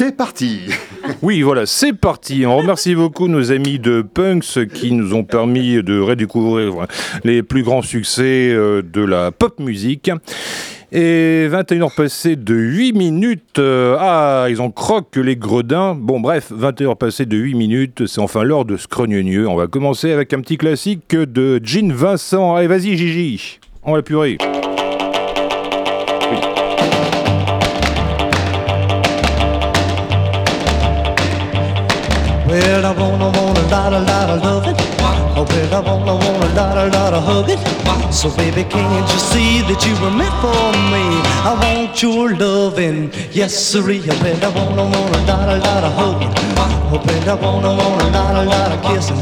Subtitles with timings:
[0.00, 0.60] C'est parti
[1.22, 2.46] Oui, voilà, c'est parti.
[2.46, 6.86] On remercie beaucoup nos amis de Punks qui nous ont permis de redécouvrir
[7.22, 10.10] les plus grands succès euh, de la pop musique.
[10.90, 13.58] Et 21h passées de 8 minutes.
[13.58, 15.94] Euh, ah, ils ont croque les gredins.
[15.94, 18.06] Bon, bref, 21h passées de 8 minutes.
[18.06, 19.46] C'est enfin l'heure de Scrogneux.
[19.46, 22.54] On va commencer avec un petit classique de Jean Vincent.
[22.54, 23.60] Allez, vas-y, Gigi.
[23.82, 24.38] On va purée.
[32.50, 34.76] Well, I wanna, wanna, da da da da love it.
[35.00, 37.79] Well, I wanna, wanna, da da da da hug it.
[38.12, 41.04] So, baby, can't you see that you were meant for me?
[41.46, 44.02] I want your loving, yes, sirree.
[44.04, 46.34] Oh, well, I wanna, wanna, lot, a lot of hugging.
[46.92, 49.20] Oh, well, I wanna, wanna, lot, a lot of kissing.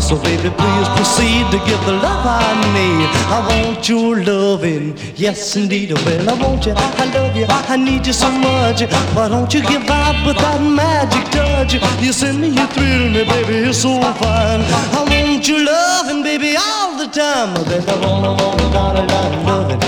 [0.00, 3.08] So, baby, please proceed to give the love I need.
[3.28, 5.92] I want your loving, yes, indeed.
[5.92, 8.82] Well, I want you, I love you, I need you so much.
[9.14, 11.74] Why don't you give out with that magic touch?
[12.02, 14.62] You send me, you thrill me, baby, you're so fine.
[14.96, 17.56] I want your loving, baby, all the time.
[17.56, 19.78] I bet I wanna wanna wanna wanna love it.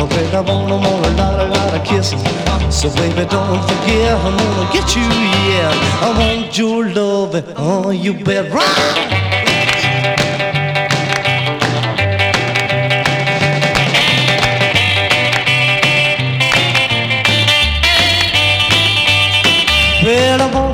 [0.00, 2.72] Oh baby, I wanna wanna wanna wanna kiss it.
[2.72, 5.02] So baby, don't forget I'm gonna get you,
[5.50, 6.06] yeah.
[6.06, 9.37] I want your love, oh you better run.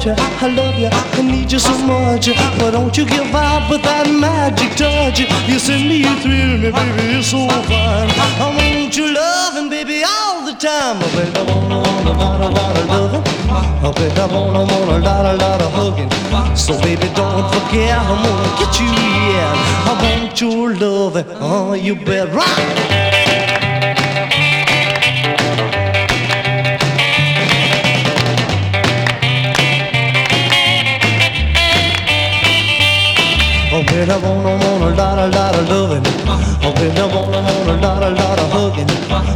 [0.05, 2.29] You, I love you, I need you so much.
[2.29, 5.21] Why don't you give up with that magic touch?
[5.49, 8.11] You send me, you thrill me, baby, you're so fine.
[8.41, 10.99] I want your loving, baby, all the time.
[11.01, 13.25] I bet I wanna, want a lot, a lot of loving.
[13.49, 16.11] I bet I wanna, want a lot, a lot of hugging.
[16.57, 19.89] So, baby, don't forget, I'm gonna get you, yeah.
[19.89, 23.04] I want your loving, oh, you bet right.
[33.95, 36.03] Baby, oh, I wanna, want a lot, a lot of loving.
[36.27, 38.91] Oh, baby, I wanna, want a lot, a lot of hugging.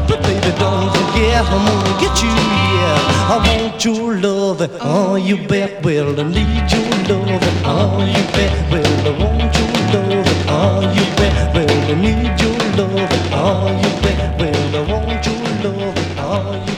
[0.09, 2.35] But baby, don't forget, I'm gonna get you,
[2.75, 3.31] yeah.
[3.31, 4.71] I want your loving.
[4.81, 7.55] Oh, you bet, well, I need your loving.
[7.63, 10.27] Oh, you bet, well, I want your loving.
[10.51, 13.31] Oh, you bet, well, I need your loving.
[13.31, 16.19] Oh, you bet, well, I want your loving.
[16.19, 16.75] Oh, you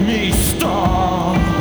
[0.00, 1.55] me stop.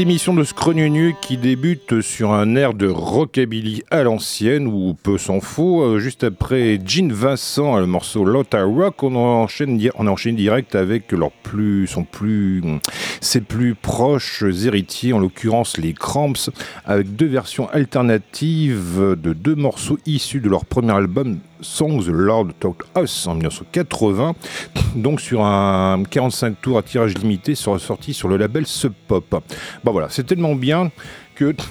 [0.00, 5.18] Petite émission de Scrognonu qui débute sur un air de rockabilly à l'ancienne, ou peu
[5.18, 5.82] s'en faut.
[5.82, 11.12] Euh, juste après Gene Vincent, le morceau Lotta Rock, on enchaîne, on enchaîne direct avec
[11.12, 12.62] leur plus, plus,
[13.20, 16.48] ses plus proches héritiers, en l'occurrence les Cramps,
[16.86, 22.82] avec deux versions alternatives de deux morceaux issus de leur premier album Songs Lord Talk
[22.96, 24.34] Us en 1980,
[24.96, 29.42] donc sur un 45 tours à tirage limité sorti sur le label Sub Pop.
[29.84, 30.90] Bon voilà, c'est tellement bien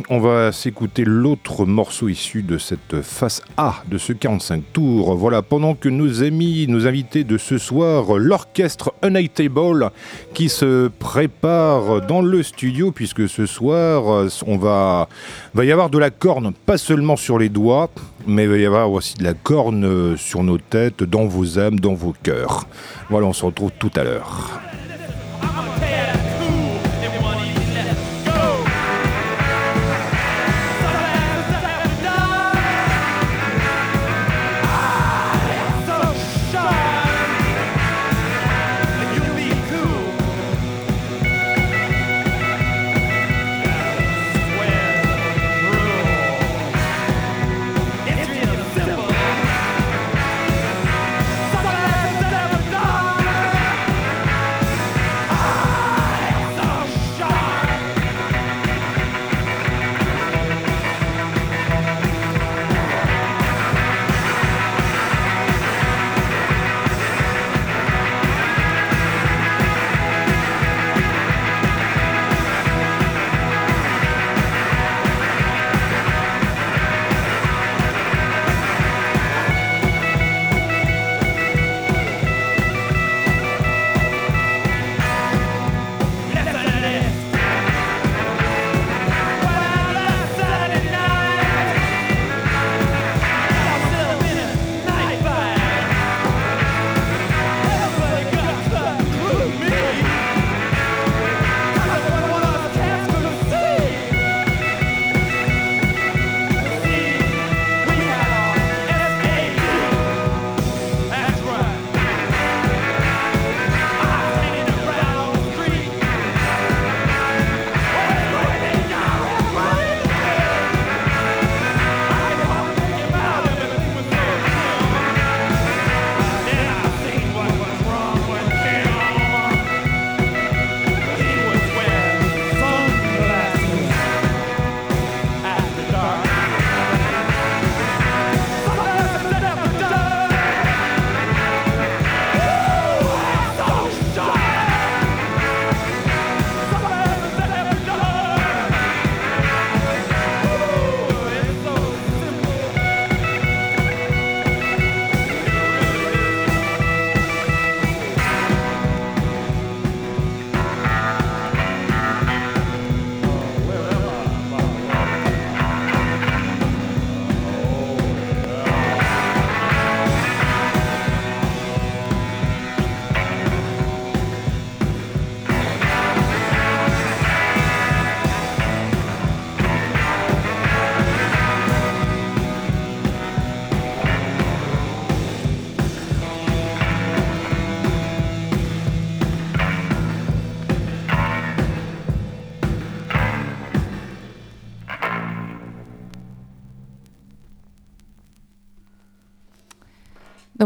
[0.10, 5.16] on va s'écouter l'autre morceau issu de cette face A de ce 45 tours.
[5.16, 9.92] Voilà, pendant que nos amis, nos invités de ce soir, l'orchestre Unitable,
[10.34, 15.08] qui se prépare dans le studio, puisque ce soir, on va,
[15.54, 17.90] va y avoir de la corne, pas seulement sur les doigts,
[18.28, 21.80] mais il va y avoir aussi de la corne sur nos têtes, dans vos âmes,
[21.80, 22.68] dans vos cœurs.
[23.10, 24.60] Voilà, on se retrouve tout à l'heure.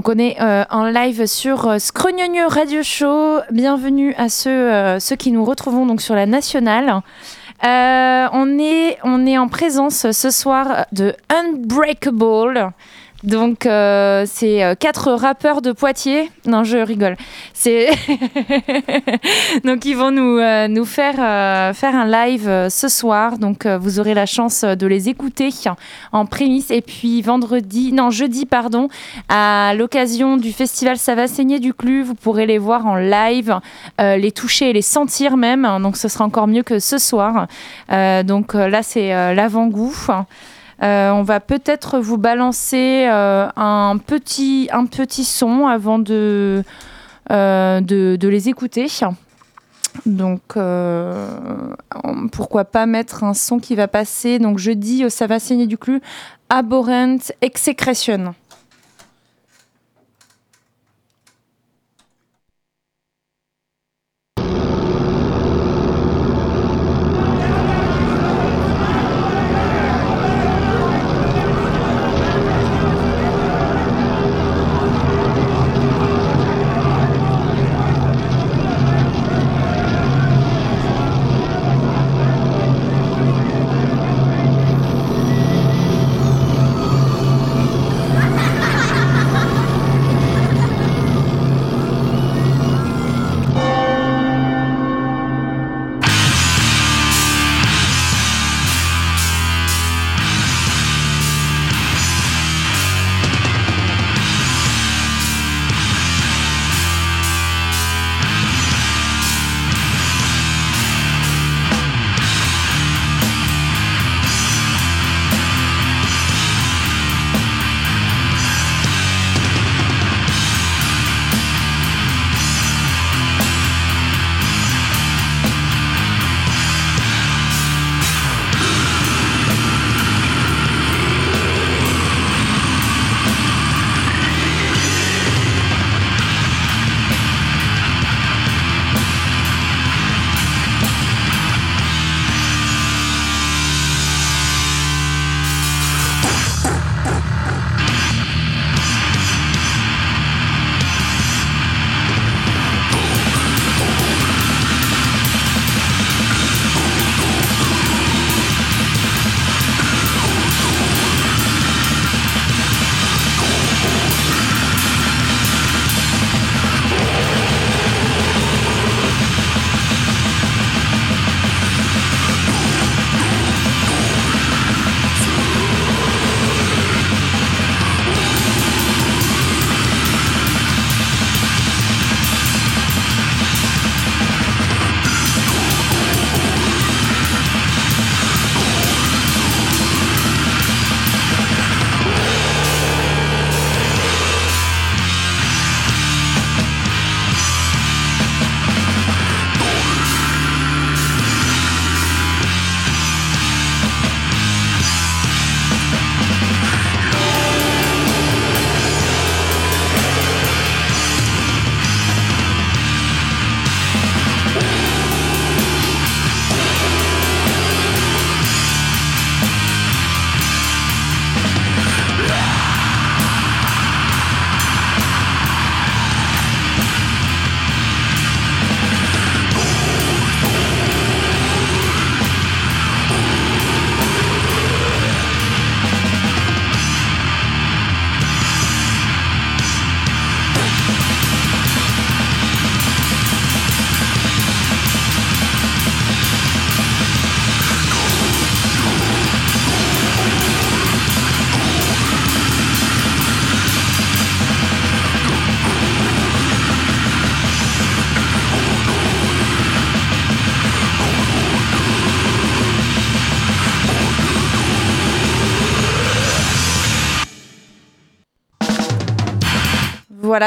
[0.03, 1.77] Donc on est euh, en live sur euh,
[2.49, 3.39] Radio Show.
[3.51, 7.01] Bienvenue à ceux, euh, ceux qui nous retrouvons donc sur la nationale.
[7.63, 12.73] Euh, on, est, on est en présence ce soir de Unbreakable,
[13.23, 16.29] Donc, euh, c'est euh, quatre rappeurs de Poitiers.
[16.45, 17.15] Non, je rigole.
[17.53, 17.89] C'est
[19.63, 23.37] donc ils vont nous, euh, nous faire, euh, faire un live euh, ce soir.
[23.37, 25.51] Donc, euh, vous aurez la chance de les écouter
[26.11, 26.69] en prémisse.
[26.69, 28.89] Et puis vendredi, non jeudi pardon,
[29.29, 33.59] à l'occasion du festival Ça va saigner du Clu, vous pourrez les voir en live,
[33.99, 35.67] les toucher et les sentir même.
[35.81, 37.47] Donc, ce sera encore mieux que ce soir.
[37.89, 39.95] Donc là, c'est l'avant-goût.
[40.83, 44.69] Euh, on va peut-être vous balancer euh, un, petit,
[45.23, 46.63] son avant de,
[47.31, 48.87] euh, les écouter.
[50.05, 50.41] Donc,
[52.31, 55.77] pourquoi pas mettre un son qui va passer Donc, jeudi au Ça va saigner du
[55.77, 56.01] clu,
[56.49, 58.35] Abhorrent Execration.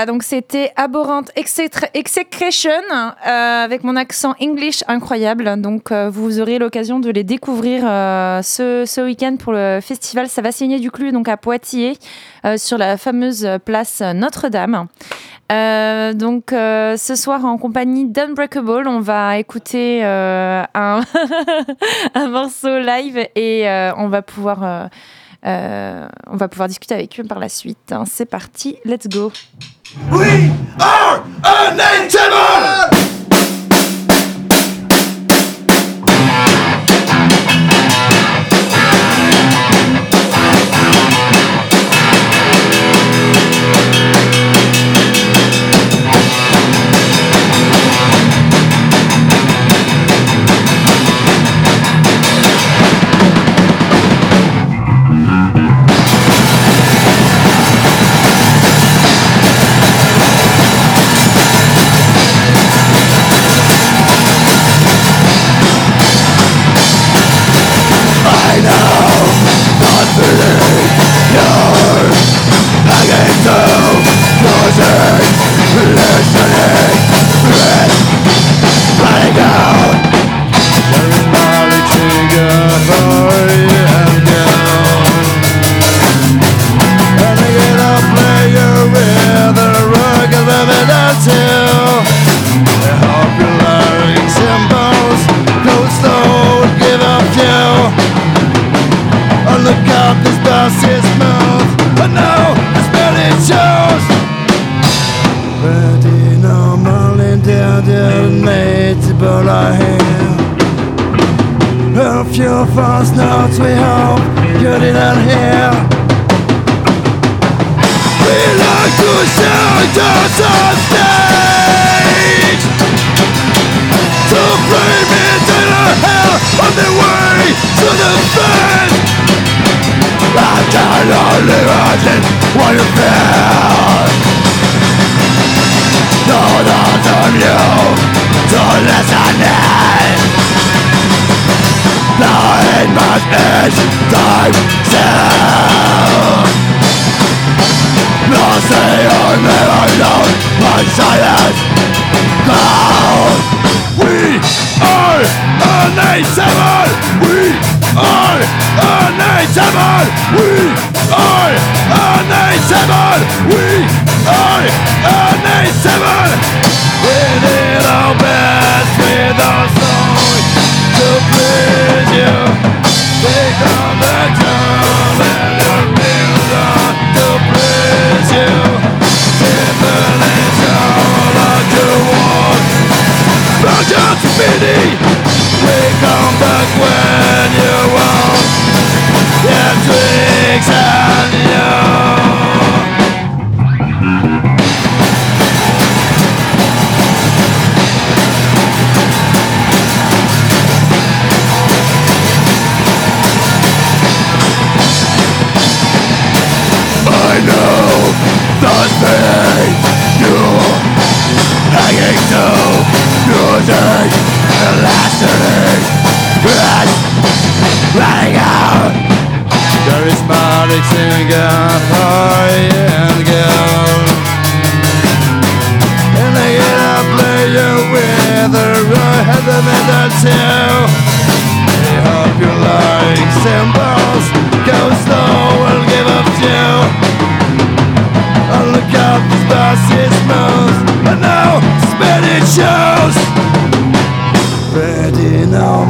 [0.06, 5.60] Donc c'était Abhorrent Execra- Execration euh, avec mon accent English incroyable.
[5.60, 10.42] Donc euh, vous aurez l'occasion de les découvrir euh, ce, week-end pour le festival Ça
[10.42, 11.98] va saigner du clu donc à Poitiers
[12.56, 14.86] sur la fameuse place Notre-Dame.
[15.50, 21.00] Donc ce soir en compagnie d'Unbreakable, on va écouter un,
[22.28, 24.88] morceau live et on va pouvoir
[25.46, 27.92] euh, on va pouvoir discuter avec eux par la suite.
[27.92, 28.04] hein.
[28.06, 29.32] C'est parti, let's go.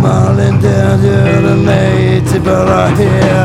[0.06, 3.44] mal intended and native but I hear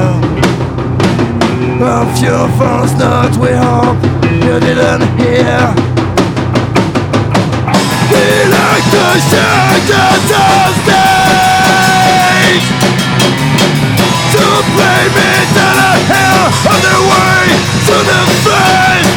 [1.97, 3.99] Of your first note we hope
[4.45, 5.59] you didn't hear
[8.11, 8.25] We
[8.57, 10.05] like to share the
[10.81, 12.65] stage
[14.35, 15.95] To blame it me that I
[16.71, 17.43] on their way
[17.87, 19.09] to the fight.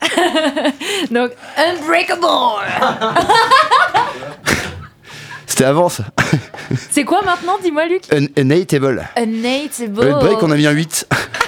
[1.10, 2.26] Donc, Unbreakable.
[5.46, 6.04] C'était avant ça.
[6.90, 7.56] C'est quoi maintenant?
[7.62, 8.02] Dis-moi, Luc.
[8.12, 9.08] Un- Unhateable.
[9.16, 10.04] Unnateable.
[10.04, 11.06] Le break, on a mis un 8.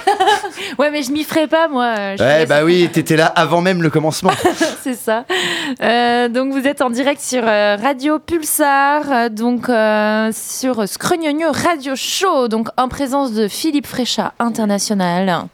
[0.79, 2.15] Ouais, mais je m'y ferai pas, moi.
[2.15, 4.31] Je Ouais, bah oui, t'étais là avant même le commencement.
[4.81, 5.25] C'est ça.
[5.81, 11.51] Euh, donc vous êtes en direct sur euh, Radio Pulsar, euh, donc euh, sur Scrognogno
[11.51, 15.47] Radio Show, donc en présence de Philippe Fréchat International.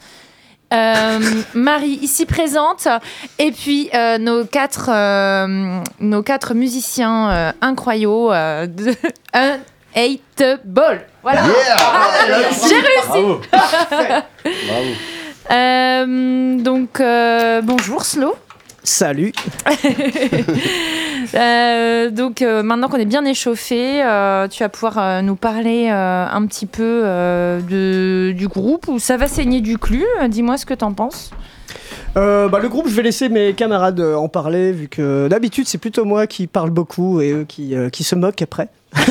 [0.72, 1.20] Euh,
[1.56, 2.88] Marie ici présente.
[3.40, 8.94] Et puis euh, nos quatre euh, nos quatre musiciens euh, incroyables euh, de
[9.34, 9.58] un
[9.96, 11.02] eight ball.
[11.24, 11.42] Voilà.
[12.52, 13.40] J'ai réussi
[15.52, 18.34] Euh, donc euh, bonjour Slow
[18.84, 19.34] Salut.
[21.34, 25.90] Euh, donc euh, maintenant qu'on est bien échauffé, euh, tu vas pouvoir euh, nous parler
[25.90, 29.76] euh, un petit peu euh, de, du groupe où ça va saigner du.
[30.22, 31.32] Euh, Dis-moi ce que t'en penses.
[32.18, 35.68] Euh, bah, le groupe, je vais laisser mes camarades euh, en parler, vu que d'habitude,
[35.68, 38.70] c'est plutôt moi qui parle beaucoup et eux qui, euh, qui se moquent après.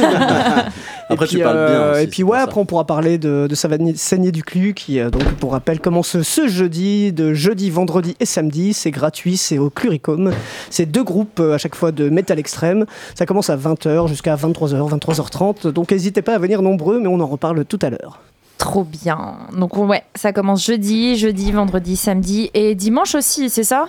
[1.10, 2.44] Après, tu parles bien aussi, et puis ouais, ça.
[2.44, 7.12] après on pourra parler de, de du clu, qui donc pour rappel commence ce jeudi,
[7.12, 8.72] de jeudi, vendredi et samedi.
[8.72, 10.32] C'est gratuit, c'est au Cluricum.
[10.70, 12.86] C'est deux groupes à chaque fois de métal extrême.
[13.14, 15.68] Ça commence à 20h jusqu'à 23h, 23h30.
[15.68, 18.20] Donc n'hésitez pas à venir nombreux, mais on en reparle tout à l'heure.
[18.58, 19.36] Trop bien.
[19.56, 23.86] Donc ouais, ça commence jeudi, jeudi, vendredi, samedi et dimanche aussi, c'est ça?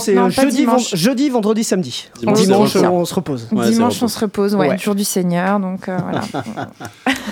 [0.00, 2.08] C'est euh, jeudi, jeudi, vendredi, samedi.
[2.18, 3.48] Dimanche, Dimanche, on se repose.
[3.52, 4.78] Ouais, dimanche, on se repose, ouais, Ouais.
[4.78, 6.22] jour du Seigneur, donc euh, voilà.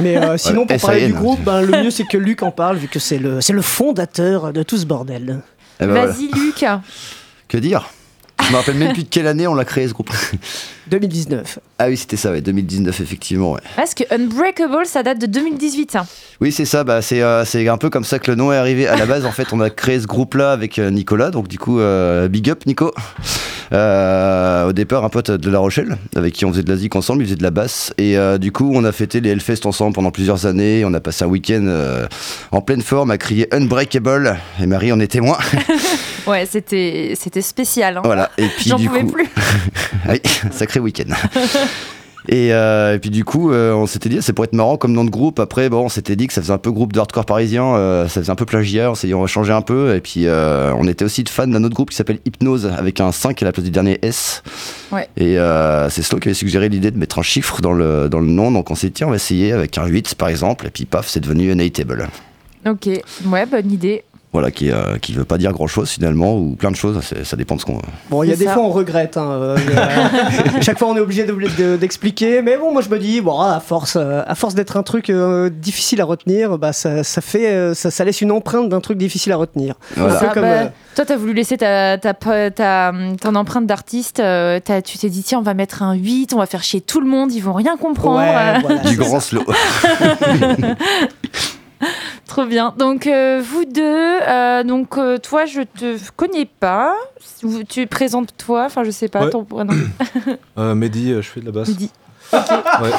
[0.00, 1.06] Mais euh, sinon, pour parler SAN.
[1.08, 3.52] du groupe, ben, le mieux c'est que Luc en parle, vu que c'est le, c'est
[3.52, 5.40] le fondateur de tout ce bordel.
[5.80, 6.06] Eh ben voilà.
[6.06, 6.64] Vas-y, Luc.
[7.48, 7.90] Que dire?
[8.44, 10.10] Je me rappelle même plus de quelle année on l'a créé ce groupe.
[10.88, 11.58] 2019.
[11.78, 13.52] ah oui, c'était ça, ouais, 2019 effectivement.
[13.52, 13.60] Ouais.
[13.76, 15.96] Parce que Unbreakable, ça date de 2018.
[15.96, 16.06] hein.
[16.40, 16.84] Oui, c'est ça.
[16.84, 18.86] Bah, c'est euh, c'est un peu comme ça que le nom est arrivé.
[18.86, 21.30] À la base, en fait, on a créé ce groupe-là avec euh, Nicolas.
[21.30, 22.92] Donc, du coup, euh, big up, Nico.
[23.72, 26.94] Euh, au départ, un pote de La Rochelle, avec qui on faisait de la zik
[26.94, 27.22] ensemble.
[27.22, 27.92] Il faisait de la basse.
[27.98, 30.84] Et euh, du coup, on a fêté les Hellfest ensemble pendant plusieurs années.
[30.84, 32.06] On a passé un week-end euh,
[32.52, 34.36] en pleine forme à crier Unbreakable.
[34.62, 35.38] Et Marie en est témoin.
[36.26, 37.98] Ouais, c'était c'était spécial.
[37.98, 38.02] hein.
[38.02, 38.32] voilà.
[38.36, 39.28] Et puis, J'en du pouvais coup, plus.
[40.08, 40.20] oui,
[40.50, 41.12] sacré week-end.
[42.28, 44.92] Et, euh, et puis du coup, euh, on s'était dit, c'est pour être marrant comme
[44.92, 45.38] nom de groupe.
[45.38, 48.08] Après, bon, on s'était dit que ça faisait un peu groupe de hardcore parisien, euh,
[48.08, 48.90] ça faisait un peu plagiat.
[48.90, 49.94] On s'est dit, on va changer un peu.
[49.94, 53.12] Et puis, on était aussi de fans d'un autre groupe qui s'appelle Hypnose, avec un
[53.12, 54.42] 5 à la place du dernier S.
[54.90, 55.08] Ouais.
[55.16, 55.36] Et
[55.90, 58.50] c'est Slow qui avait suggéré l'idée de mettre un chiffre dans le, dans le nom.
[58.50, 60.66] Donc on s'est dit, tiens, on va essayer avec un 8 par exemple.
[60.66, 62.08] Et puis, paf, c'est devenu Unatable.
[62.66, 62.88] Ok,
[63.26, 64.02] ouais, bonne idée.
[64.32, 67.24] Voilà, qui, euh, qui veut pas dire grand chose finalement, ou plein de choses, c'est-
[67.24, 67.80] ça dépend de ce qu'on.
[68.10, 68.52] Bon, il y a des ça.
[68.52, 69.16] fois on regrette.
[69.16, 72.42] hein, euh, a- chaque fois on est obligé de- de- d'expliquer.
[72.42, 75.08] mais bon, moi je me dis, bon, à force, euh, à force d'être un truc
[75.08, 78.80] euh, difficile à retenir, bah, ça, ça fait, euh, ça, ça laisse une empreinte d'un
[78.80, 79.74] truc difficile à retenir.
[79.96, 80.16] Voilà.
[80.16, 84.20] Un peu comme, bah, euh, Toi, t'as voulu laisser ta, ta, ta- ton empreinte d'artiste.
[84.20, 86.80] euh, t'as- tu t'es dit, tiens, on va mettre un 8, on va faire chier
[86.82, 88.18] tout le monde, ils vont rien comprendre.
[88.18, 88.78] ouais, voilà.
[88.80, 89.44] Du grand slow.
[92.26, 92.74] Trop bien.
[92.78, 96.94] Donc, euh, vous deux, euh, donc, euh, toi, je te connais pas.
[97.68, 99.30] Tu présentes toi, enfin, je sais pas Ouais.
[99.30, 99.74] ton prénom.
[100.58, 101.68] Euh, Mehdi, euh, je fais de la basse.
[101.68, 101.90] Mehdi.
[102.32, 102.90] Ouais.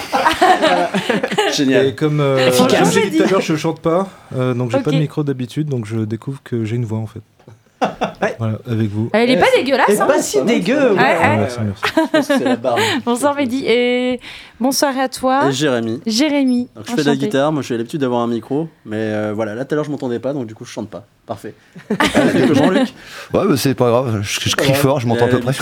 [1.53, 1.87] Génial.
[1.87, 2.51] Et comme, euh,
[2.91, 4.95] j'ai dit tout à l'heure, je chante pas, euh, donc j'ai pas Ok.
[4.95, 7.21] de micro d'habitude, donc je découvre que j'ai une voix en fait.
[8.21, 8.35] Ouais.
[8.39, 9.09] Voilà, avec vous.
[9.13, 9.89] Elle est Euh, pas dégueulasse.
[9.89, 10.07] Et hein.
[10.07, 10.75] pas si dégueu.
[10.93, 10.97] ouais.
[10.97, 11.37] Ouais, ouais.
[11.37, 11.83] merci, merci.
[11.85, 12.79] Je pense que c'est la barbe.
[13.05, 13.63] Bonsoir, Mehdi.
[13.67, 14.19] Et
[14.59, 16.01] bonsoir à toi, Et Jérémy.
[16.05, 16.67] Jérémy.
[16.75, 19.53] Donc, je fais de la guitare, moi j'ai l'habitude d'avoir un micro, mais euh, voilà,
[19.53, 21.05] là tout à l'heure je m'entendais pas, donc du coup je chante pas.
[21.27, 21.53] Parfait.
[22.15, 22.87] Avec Jean-Luc.
[23.33, 25.53] Ouais, mais c'est pas grave, je, je crie fort, je m'entends à peu près.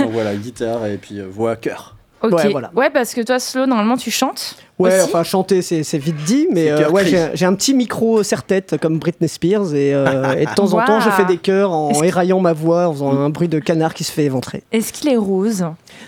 [0.00, 1.95] Donc voilà, guitare et puis euh, voix, cœur.
[2.22, 2.32] Ok.
[2.32, 2.70] Ouais, voilà.
[2.74, 4.56] Ouais, parce que toi, Slow, normalement, tu chantes.
[4.78, 5.08] Ouais, aussi.
[5.08, 8.76] enfin chanter c'est c'est vite dit, mais euh, ouais, j'ai j'ai un petit micro serre-tête
[8.78, 11.88] comme Britney Spears et, euh, et de temps en temps je fais des chœurs en
[11.92, 14.64] Est-ce éraillant ma voix, en faisant un bruit de canard qui se fait éventrer.
[14.72, 15.64] Est-ce qu'il est rose?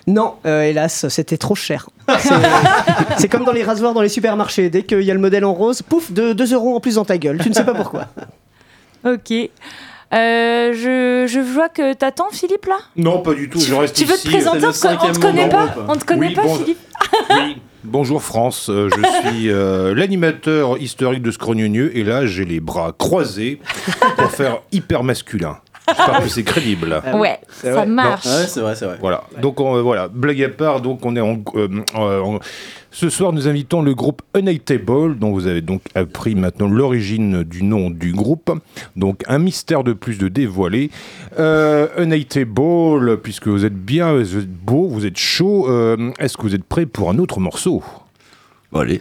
[0.06, 1.88] Non, euh, hélas, c'était trop cher.
[2.18, 2.28] C'est-
[3.18, 4.68] C'est comme dans les rasoirs dans les supermarchés.
[4.68, 7.16] Dès qu'il y a le modèle en rose, pouf, 2 euros en plus dans ta
[7.16, 7.38] gueule.
[7.42, 8.06] Tu ne sais pas pourquoi.
[9.06, 9.32] Ok.
[10.14, 12.78] Euh, je, je vois que t'attends, Philippe, là?
[12.96, 14.72] Non, pas du tout, je reste Tu veux te présenter On
[15.12, 15.74] te- connaît pas.
[15.88, 16.78] On te connaît Oui, pas, bon- Philippe?
[17.30, 17.56] Oui.
[17.84, 22.92] Bonjour France, euh, je suis euh, l'animateur historique de Scrognonieux et là j'ai les bras
[22.98, 23.60] croisés
[24.16, 25.58] pour faire hyper masculin.
[25.88, 27.02] J'espère que c'est crédible.
[27.14, 27.86] Ouais, c'est ça vrai.
[27.86, 28.26] marche.
[28.26, 28.98] Ouais, c'est vrai, c'est vrai.
[29.00, 29.24] Voilà.
[29.42, 31.68] Donc on- euh, voilà, blague à part, donc on est en, euh,
[32.20, 32.38] en-
[32.90, 37.62] ce soir nous invitons le groupe Unatable, dont vous avez donc appris maintenant l'origine du
[37.62, 38.50] nom du groupe.
[38.96, 40.90] Donc un mystère de plus de dévoiler.
[41.38, 45.66] Euh, Unatable, puisque vous êtes bien, vous êtes beau, vous êtes chaud.
[45.68, 47.82] euh, Est-ce que vous êtes prêt pour un autre morceau?
[48.72, 49.00] Bon, allez,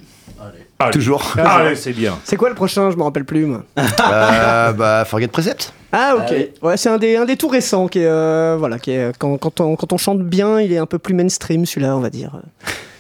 [0.80, 0.92] Allez.
[0.92, 1.34] toujours.
[1.38, 2.18] Allez, c'est bien.
[2.24, 3.46] C'est quoi le prochain Je me rappelle plus.
[3.46, 3.64] Moi.
[4.12, 5.74] Euh, bah, Forget Precept.
[5.92, 6.24] Ah ok.
[6.28, 6.54] Allez.
[6.62, 9.38] Ouais, c'est un des, un des tout récents qui est euh, voilà qui est quand,
[9.38, 12.10] quand, on, quand on chante bien, il est un peu plus mainstream celui-là, on va
[12.10, 12.32] dire.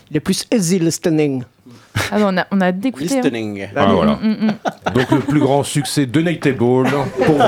[0.09, 1.43] Il est plus easy listening.
[2.11, 3.11] Ah non, on a, on a d'écouter.
[3.17, 3.21] hein.
[3.21, 3.67] Listening.
[3.75, 4.13] Ah, voilà.
[4.21, 4.93] Mm, mm, mm.
[4.93, 7.41] Donc le plus grand succès d'Unatable pour vous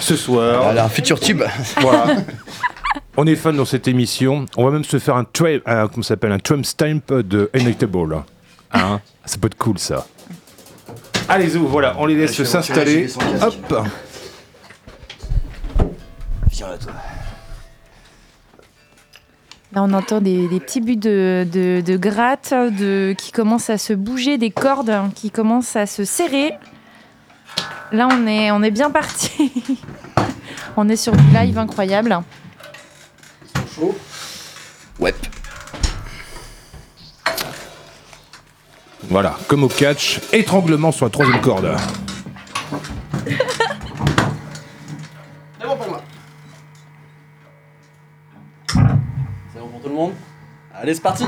[0.00, 0.62] ce soir.
[0.64, 1.42] Voilà, un futur tube.
[1.80, 2.04] Voilà.
[3.16, 4.46] On est fan dans cette émission.
[4.56, 7.50] On va même se faire un, tra- un comment ça s'appelle un Trump stamp de
[7.54, 8.22] Unactable.
[8.72, 9.00] Hein.
[9.24, 10.06] Ça peut être cool ça.
[11.28, 13.08] Allez-y, voilà, on les laisse s'installer.
[13.40, 13.88] Hop
[16.50, 16.92] Viens là, toi.
[19.74, 24.36] Là, on entend des, petits buts de, de, gratte de, qui commencent à se bouger,
[24.36, 26.52] des cordes hein, qui commencent à se serrer.
[27.90, 29.50] Là, on est, on est bien parti.
[30.76, 32.18] on est sur du live incroyable.
[33.74, 33.96] Chaud.
[34.98, 35.14] Ouais.
[39.08, 41.76] Voilà, comme au catch, étranglement sur la troisième corde.
[45.60, 46.02] C'est bon pour moi.
[48.68, 50.12] C'est bon pour tout le monde?
[50.74, 51.24] Allez, c'est parti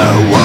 [0.00, 0.39] away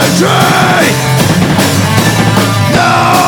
[0.00, 0.92] century.
[2.74, 3.27] No.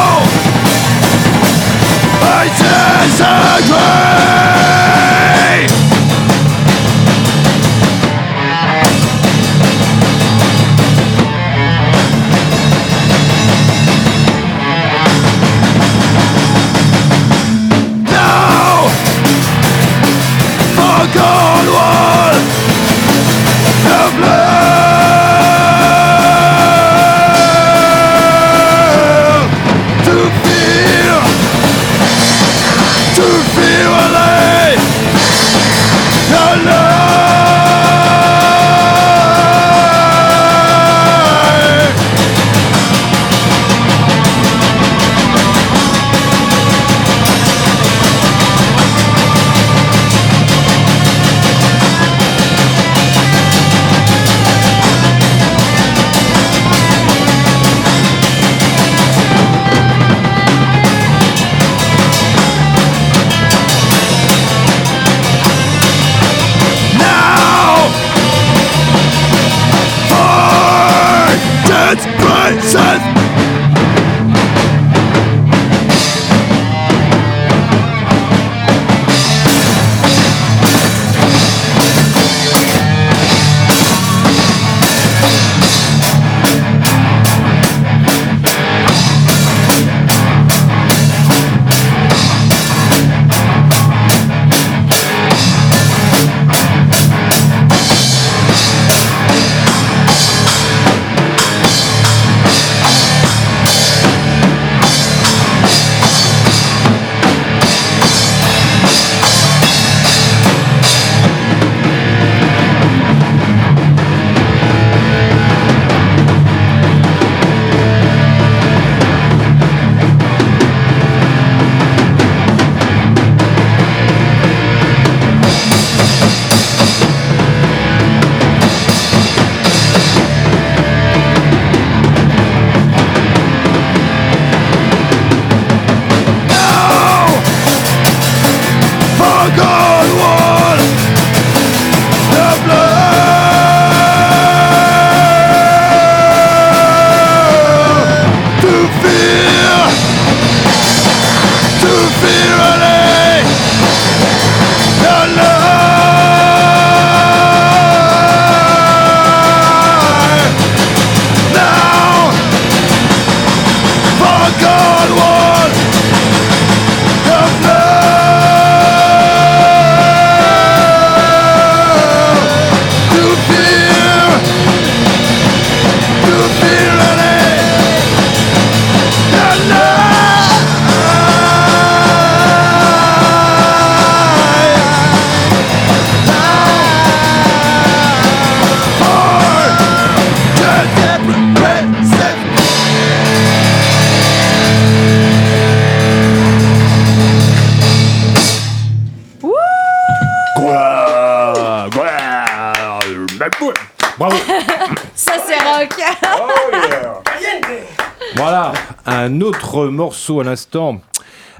[210.30, 211.00] Morceau à l'instant.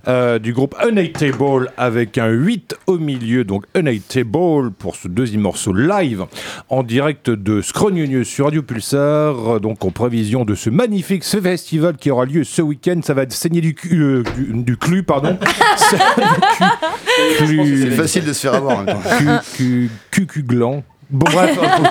[0.09, 5.75] euh, du groupe Unhateable avec un 8 au milieu, donc Unhateable pour ce deuxième morceau
[5.75, 6.25] live
[6.71, 11.97] en direct de Scrognonieux sur Radio Pulsar, donc en prévision de ce magnifique ce festival
[11.99, 13.01] qui aura lieu ce week-end.
[13.05, 15.37] Ça va être saigner du, cul, euh, du, du clu, pardon.
[17.39, 19.03] C'est facile de se faire avoir en même temps.
[19.19, 20.83] Cu- cu- Cucu gland.
[21.11, 21.83] Bon bref, on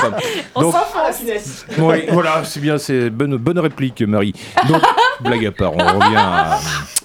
[0.00, 0.14] comme-
[0.54, 1.66] On Donc, s'enfonce.
[1.78, 4.32] oui, voilà, c'est bien, c'est bonne, bonne réplique, Marie.
[4.66, 4.80] Donc,
[5.22, 6.96] blague à part, on revient.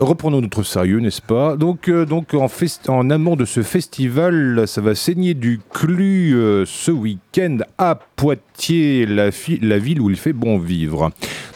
[0.00, 4.94] Reprenons notre sérieux, n'est-ce pas Donc, euh, donc en, amont de ce festival, ça va
[4.94, 11.10] saigner du clu euh, ce week-end à Poitiers, la, ville où il fait bon vivre.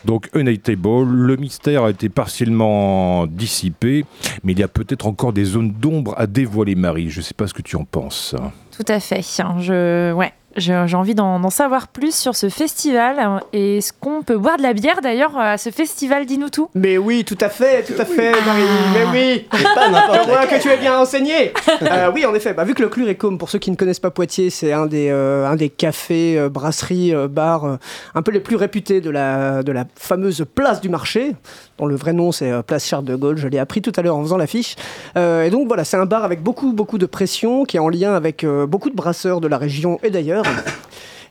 [0.04, 4.04] Donc, Unhateable, le mystère a été partiellement dissipé,
[4.42, 7.10] mais il y a peut-être encore des zones d'ombre à dévoiler, Marie.
[7.10, 8.34] Je ne sais pas ce que tu en penses.
[8.76, 9.22] Tout à fait.
[9.60, 13.40] Je, ouais, j'ai envie d'en savoir plus sur ce festival.
[13.52, 16.26] Et est-ce qu'on peut boire de la bière d'ailleurs à ce festival?
[16.26, 16.68] Dis-nous tout.
[16.74, 18.62] Mais oui, tout à fait, tout à fait, Marie.
[18.94, 19.48] Mais oui.
[19.74, 20.58] Pas n'importe Je vois laquelle.
[20.58, 21.52] que tu es bien renseigné.
[21.82, 22.54] Euh, oui, en effet.
[22.54, 25.08] Bah, vu que le Cluricum, pour ceux qui ne connaissent pas Poitiers, c'est un des
[25.10, 27.76] euh, un des cafés, euh, brasseries, euh, bars euh,
[28.14, 31.34] un peu les plus réputés de la de la fameuse place du marché,
[31.78, 33.36] dont le vrai nom c'est euh, place Charles de Gaulle.
[33.36, 34.76] Je l'ai appris tout à l'heure en faisant l'affiche.
[35.16, 37.88] Euh, et donc voilà, c'est un bar avec beaucoup beaucoup de pression, qui est en
[37.88, 40.44] lien avec euh, beaucoup de brasseurs de la région et d'ailleurs.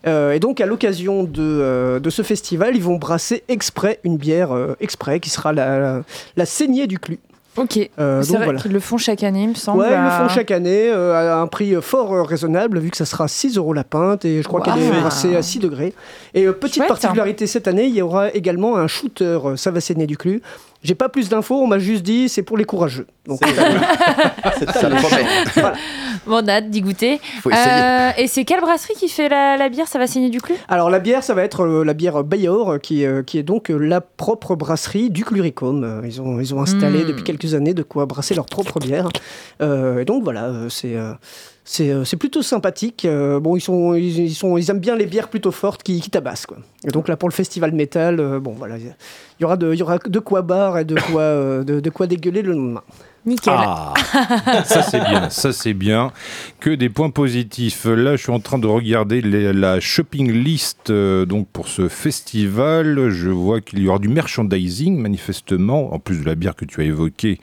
[0.07, 4.49] Et donc, à l'occasion de, ce festival, ils vont brasser exprès une bière
[4.79, 6.01] exprès qui sera la, la,
[6.35, 7.19] la saignée du clu.
[7.57, 7.77] Ok.
[7.99, 8.59] Euh, c'est donc vrai voilà.
[8.61, 9.79] qu'ils le font chaque année, il me semble.
[9.79, 12.89] Ouais, ils le font chaque année euh, à un prix euh, fort euh, raisonnable, vu
[12.91, 15.59] que ça sera 6 euros la pinte et je crois qu'elle est brassée à 6
[15.59, 15.93] degrés.
[16.33, 16.87] Et euh, petite Chouette.
[16.87, 20.41] particularité cette année, il y aura également un shooter, euh, ça va saigner du clu.
[20.83, 23.05] J'ai pas plus d'infos, on m'a juste dit c'est pour les courageux.
[23.27, 25.25] Donc, Ça me promet.
[26.25, 27.19] Bon, on a hâte d'y goûter.
[27.41, 27.67] Faut essayer.
[27.69, 29.87] Euh, et c'est quelle brasserie qui fait la, la bière?
[29.87, 32.71] Ça va saigner du clu Alors la bière, ça va être euh, la bière Bayor,
[32.71, 35.83] euh, qui, euh, qui est donc euh, la propre brasserie du Cluricum.
[35.83, 37.07] Euh, ils, ont, ils ont installé Mm.
[37.07, 39.09] depuis quelques années de quoi brasser leur propre bière.
[39.61, 40.95] Euh, et donc voilà, euh, c'est...
[41.79, 43.05] euh, c'est c'est plutôt sympathique.
[43.05, 46.01] Euh, bon, ils, sont, ils, ils sont, ils aiment bien les bières plutôt fortes qui,
[46.01, 46.45] qui tabassent.
[46.45, 46.57] Quoi.
[46.85, 48.93] Et donc là, pour le festival métal, euh, bon, voilà, il
[49.39, 51.89] y aura de, il y aura de quoi boire et de quoi, euh, de, de
[51.89, 52.83] quoi dégueuler le lendemain.
[53.23, 53.53] Nickel.
[53.55, 53.93] Ah,
[54.65, 56.11] ça c'est bien, ça c'est bien.
[56.59, 57.85] Que des points positifs.
[57.85, 61.87] Là, je suis en train de regarder les- la shopping list euh, donc pour ce
[61.87, 63.09] festival.
[63.11, 66.81] Je vois qu'il y aura du merchandising manifestement, en plus de la bière que tu
[66.81, 67.39] as évoquée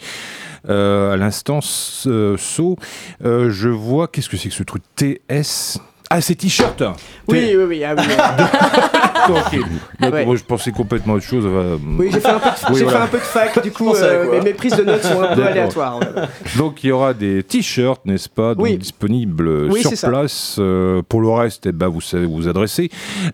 [0.66, 1.60] à l'instant.
[2.06, 2.76] euh, So,
[3.24, 5.78] Euh, je vois qu'est-ce que c'est que ce truc TS.
[6.10, 6.82] Ah, c'est t-shirt.
[7.28, 7.84] Oui, oui, oui.
[7.84, 8.02] ah oui,
[10.10, 10.24] Ouais.
[10.24, 11.44] moi, je pensais complètement à autre chose.
[11.46, 12.98] euh, oui, j'ai fait, un peu de- Oui, j'ai voilà.
[13.00, 15.34] fait un peu de fac, du coup, euh, mes, mes prises de notes sont un
[15.34, 16.00] peu aléatoires.
[16.56, 18.78] Donc il y aura des t-shirts, n'est-ce pas, donc Oui.
[18.78, 20.56] disponibles Oui, sur place.
[20.58, 22.88] Euh, pour le reste, eh ben, vous savez où vous adresser.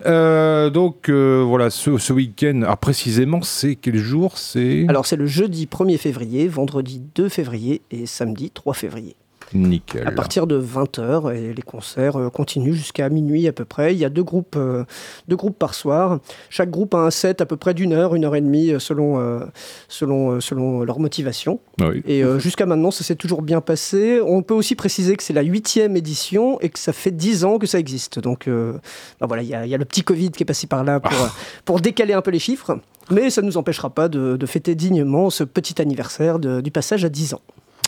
[0.06, 4.36] Euh, donc euh, voilà, ce, ce week-end, ah, précisément, c'est quel jour?
[4.36, 9.14] C'est Alors c'est le jeudi 1er février, vendredi 2 février et samedi 3 février.
[9.54, 10.06] Nickel.
[10.06, 13.94] À partir de 20h, et les concerts euh, continuent jusqu'à minuit à peu près.
[13.94, 14.84] Il y a deux groupes, euh,
[15.28, 16.18] deux groupes par soir.
[16.50, 18.78] Chaque groupe a un set à peu près d'une heure, une heure et demie, euh,
[18.78, 19.40] selon, euh,
[19.88, 21.60] selon, selon leur motivation.
[21.80, 22.02] Ah oui.
[22.06, 24.20] Et jusqu'à maintenant, ça s'est toujours bien passé.
[24.24, 27.58] On peut aussi préciser que c'est la huitième édition et que ça fait dix ans
[27.58, 28.18] que ça existe.
[28.18, 30.66] Donc bah voilà, il y, a- il y a le petit Covid qui est passé
[30.66, 31.26] par là pour, euh,
[31.64, 32.78] pour décaler un peu les chiffres.
[33.10, 36.70] Mais ça ne nous empêchera pas de, de fêter dignement ce petit anniversaire de- du
[36.70, 37.40] passage à 10 ans.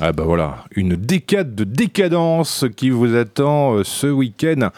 [0.03, 4.69] Ah bah voilà, une décade de décadence qui vous attend euh, ce week-end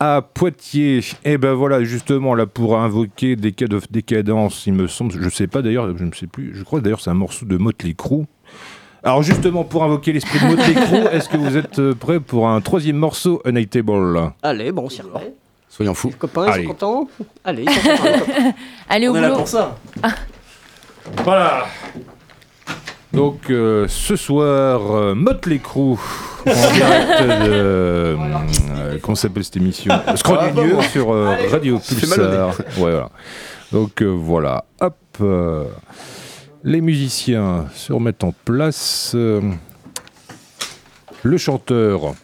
[0.00, 1.00] à Poitiers.
[1.24, 5.46] Et ben voilà, justement, là pour invoquer décade of décadence, il me semble, je sais
[5.46, 8.24] pas d'ailleurs, je ne sais plus, je crois d'ailleurs c'est un morceau de Motley Crue.
[9.04, 12.48] Alors justement, pour invoquer l'esprit de Motley Crue, est-ce que vous êtes euh, prêts pour
[12.48, 15.34] un troisième morceau, Unhateable Allez, bon, on s'y remet.
[15.68, 16.08] Soyons fous.
[16.08, 16.62] Les copains, ils Allez.
[16.64, 17.08] sont contents?
[17.44, 18.52] Allez, ils sont contents, les copains.
[18.88, 19.38] Allez au On est là boulot.
[19.38, 19.76] pour ça.
[21.22, 21.66] Voilà.
[23.14, 25.96] Donc euh, ce soir, euh, Motley Crue en
[26.44, 28.16] direct de euh,
[29.02, 31.78] comment s'appelle cette émission Scrogneux sur euh, Radio.
[31.78, 32.48] Pulsar.
[32.48, 33.10] Ouais, voilà.
[33.72, 35.64] Donc euh, voilà, hop, euh,
[36.64, 39.12] les musiciens se remettent en place.
[39.14, 39.40] euh,
[41.22, 42.14] le chanteur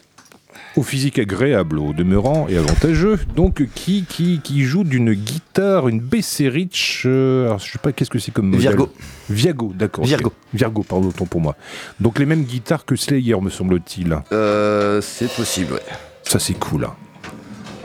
[0.76, 6.00] au physique agréable, au demeurant et avantageux, donc qui, qui, qui joue d'une guitare, une
[6.00, 8.68] BC Rich, euh, alors je sais pas qu'est-ce que c'est comme modèle.
[8.68, 8.88] Virgo.
[9.28, 10.04] Virgo, d'accord.
[10.04, 10.32] Virgo.
[10.54, 11.56] Virgo, pardon, autant pour moi.
[11.98, 14.16] Donc les mêmes guitares que Slayer, me semble-t-il.
[14.32, 15.80] Euh, c'est possible, ouais.
[16.22, 16.84] Ça c'est cool.
[16.84, 16.94] hein.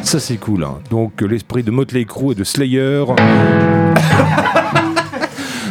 [0.03, 0.63] Ça c'est cool.
[0.63, 0.75] hein.
[0.91, 3.03] Donc euh, l'esprit de Motley Crue et de Slayer.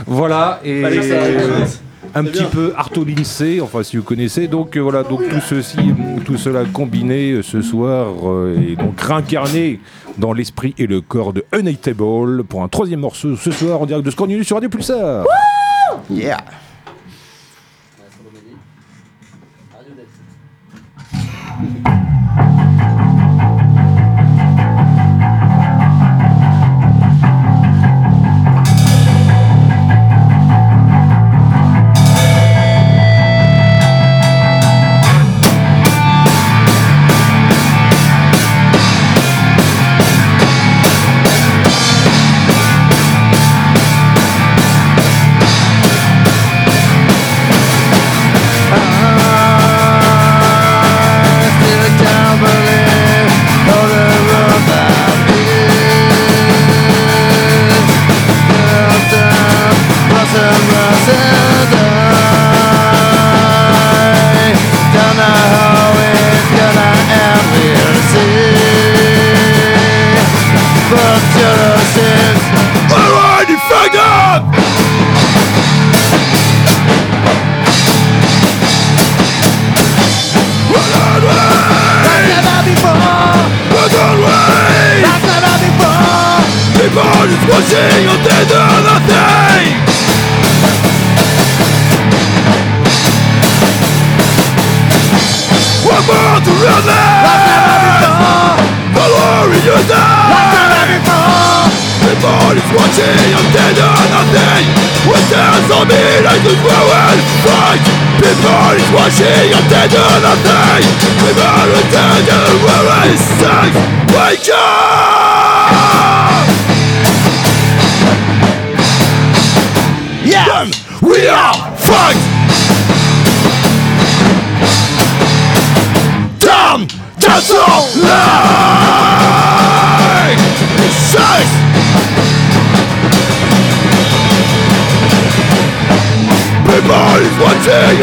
[0.06, 1.78] voilà et arrive.
[2.14, 2.48] Un petit bien.
[2.48, 4.48] peu Arto Lindsay, enfin si vous connaissez.
[4.48, 5.78] Donc euh, voilà, donc tout ceci
[6.24, 9.80] tout cela combiné euh, ce soir euh, et donc réincarné
[10.18, 14.06] dans l'esprit et le corps de Unhateable pour un troisième morceau ce soir en direct
[14.06, 15.24] de Score News sur Radio Pulsar.
[16.10, 16.38] Yeah.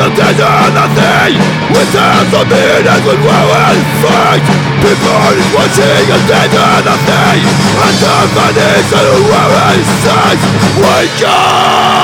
[0.01, 1.37] Watching and there's nothing
[1.69, 4.45] With hands on me and good will and fight
[4.81, 7.41] People is watching and there's nothing
[7.85, 10.37] And the vanish and where is sex
[10.81, 12.00] Wake up!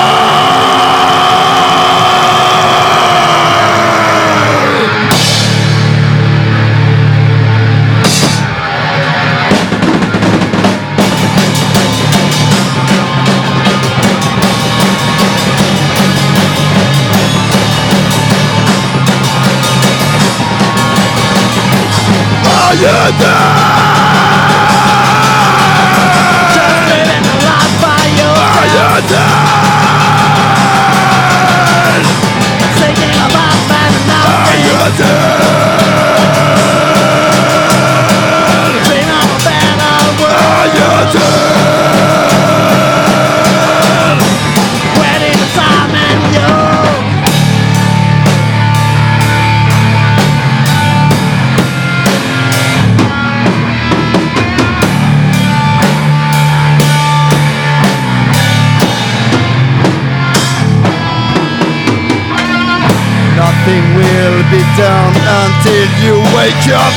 [66.48, 66.94] Wake up.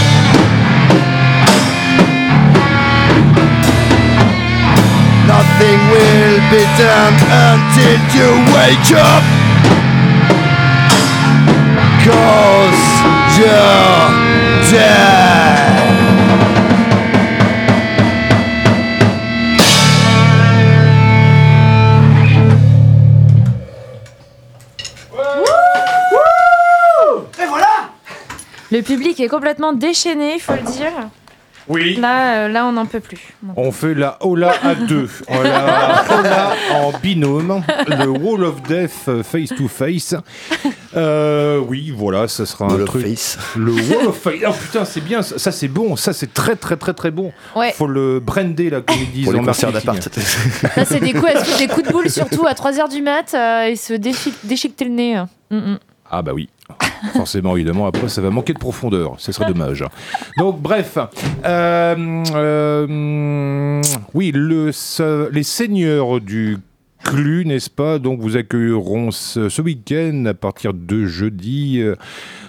[5.28, 9.24] Nothing will be done until you wake up.
[12.06, 12.82] Cause
[13.38, 15.11] you're dead.
[29.22, 30.92] Public est complètement déchaîné, il faut le dire.
[31.68, 31.96] Oui.
[32.02, 33.20] Là, euh, là on n'en peut plus.
[33.56, 35.08] On fait la Ola à deux.
[35.28, 37.64] On la Ola en binôme.
[37.88, 40.16] Le Wall of Death euh, face to face.
[40.98, 43.06] Euh, oui, voilà, ça sera un Wall truc.
[43.08, 43.38] face.
[43.56, 44.42] Le Wall of Face.
[44.48, 45.22] Oh putain, c'est bien.
[45.22, 45.96] Ça, ça, c'est bon.
[45.96, 47.32] Ça, c'est très, très, très, très bon.
[47.56, 47.72] Ouais.
[47.74, 49.24] Faut le brander, la comédie.
[49.24, 49.94] Pour les en concerts marketing.
[50.00, 50.74] d'appart.
[50.76, 53.68] Ça, c'est des coups, se des coups de boule, surtout à 3h du mat, euh,
[53.68, 55.22] et se déchique- déchiqueter le nez.
[55.52, 55.80] Mm, mm.
[56.10, 56.50] Ah bah oui.
[57.14, 59.84] Forcément, évidemment, après ça va manquer de profondeur, ce serait dommage.
[60.38, 60.98] Donc bref,
[61.46, 63.82] euh, euh,
[64.14, 66.58] oui, les seigneurs du
[67.04, 67.98] Clu, n'est-ce pas?
[67.98, 71.80] Donc vous accueillerons ce, ce week-end à partir de jeudi.
[71.82, 71.96] euh,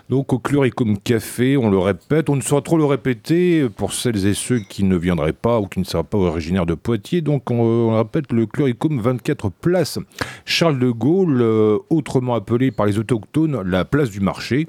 [0.09, 4.27] donc au Cluricum Café, on le répète, on ne saura trop le répéter pour celles
[4.27, 7.21] et ceux qui ne viendraient pas ou qui ne seraient pas originaires de Poitiers.
[7.21, 9.99] Donc on, répète le Cluricum 24 place
[10.45, 14.67] Charles de Gaulle, euh, autrement appelé par les autochtones la place du marché.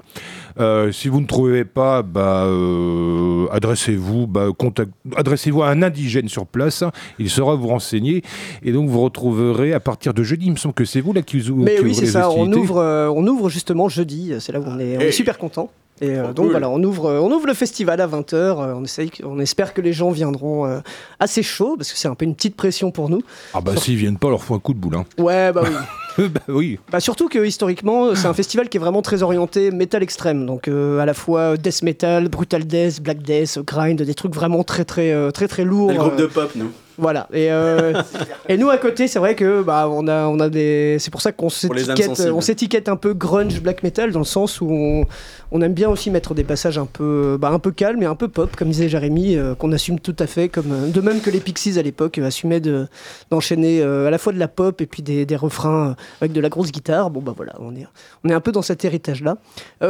[0.60, 6.28] Euh, si vous ne trouvez pas, bah, euh, adressez-vous, bah, contact- adressez-vous à un indigène
[6.28, 6.84] sur place.
[7.18, 8.22] Il saura vous renseigner
[8.62, 10.46] et donc vous retrouverez à partir de jeudi.
[10.46, 12.30] Il me semble que c'est vous là qui, vous Mais qui oui, c'est ça.
[12.30, 14.32] On ouvre, euh, on ouvre justement jeudi.
[14.40, 15.70] C'est là où on est, on est super content.
[16.00, 16.50] Et euh, donc cool.
[16.50, 18.74] voilà, on ouvre, on ouvre le festival à 20h.
[18.76, 20.80] on, essaye, on espère que les gens viendront euh,
[21.20, 23.22] assez chaud parce que c'est un peu une petite pression pour nous.
[23.54, 24.96] Ah bah s'ils viennent pas, leur faut un coup de boule.
[24.96, 25.04] hein.
[25.18, 25.70] Ouais, bah oui.
[26.18, 26.78] bah oui.
[26.90, 30.46] Bah surtout que historiquement, c'est un festival qui est vraiment très orienté métal extrême.
[30.46, 34.62] Donc euh, à la fois death metal, brutal death, black death, grind, des trucs vraiment
[34.64, 35.90] très très euh, très très lourds.
[35.90, 36.70] C'est le groupe euh, de pop, nous.
[36.98, 37.26] Voilà.
[37.32, 37.92] Et, euh,
[38.48, 40.96] et nous à côté, c'est vrai que bah on a on a des.
[40.98, 42.32] C'est pour ça qu'on s'étiquette sensibles.
[42.32, 45.06] on s'étiquette un peu grunge black metal dans le sens où on,
[45.50, 48.14] on aime bien aussi mettre des passages un peu bah, un peu calmes et un
[48.14, 50.48] peu pop, comme disait Jérémy, euh, qu'on assume tout à fait.
[50.48, 52.86] Comme euh, de même que les Pixies à l'époque euh, assumaient de
[53.30, 56.32] d'enchaîner euh, à la fois de la pop et puis des, des refrains euh, avec
[56.32, 57.10] de la grosse guitare.
[57.10, 57.86] Bon bah voilà, on est
[58.24, 59.36] on est un peu dans cet héritage là.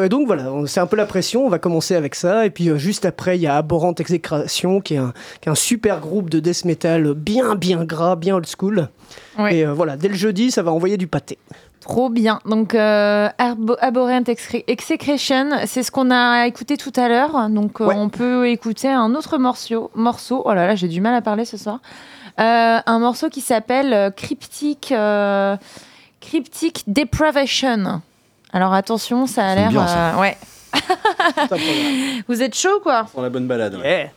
[0.09, 1.47] donc voilà, c'est un peu la pression.
[1.47, 4.81] On va commencer avec ça et puis euh, juste après il y a Abhorrent Exécration
[4.81, 8.35] qui est un qui est un super groupe de death metal bien bien gras, bien
[8.37, 8.89] old school.
[9.39, 9.57] Ouais.
[9.57, 11.39] Et euh, voilà, dès le jeudi, ça va envoyer du pâté.
[11.81, 12.39] Trop bien.
[12.47, 14.25] Donc, euh, Abhorrent
[14.69, 17.49] Execration, c'est ce qu'on a écouté tout à l'heure.
[17.51, 17.95] Donc, euh, Ouais.
[17.99, 19.91] on peut écouter un autre morceau.
[19.95, 20.43] morceau.
[20.47, 21.81] Oh là là, j'ai du mal à parler ce soir.
[22.41, 25.57] Euh, un morceau qui s'appelle Cryptic, euh,
[26.21, 28.01] Cryptic Depravation.
[28.53, 29.69] Alors, attention, ça a l'air.
[29.69, 30.15] bien, ça.
[30.17, 30.39] euh, ouais.
[32.29, 33.07] Vous êtes chaud, quoi?
[33.15, 33.75] Dans la bonne balade.
[33.77, 34.11] ouais.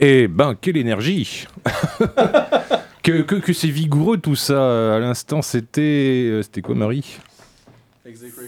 [0.00, 1.46] Eh ben, quelle énergie
[3.02, 4.96] que, que, que c'est vigoureux tout ça.
[4.96, 5.80] À l'instant, c'était...
[6.30, 7.18] euh, C'était quoi, Marie?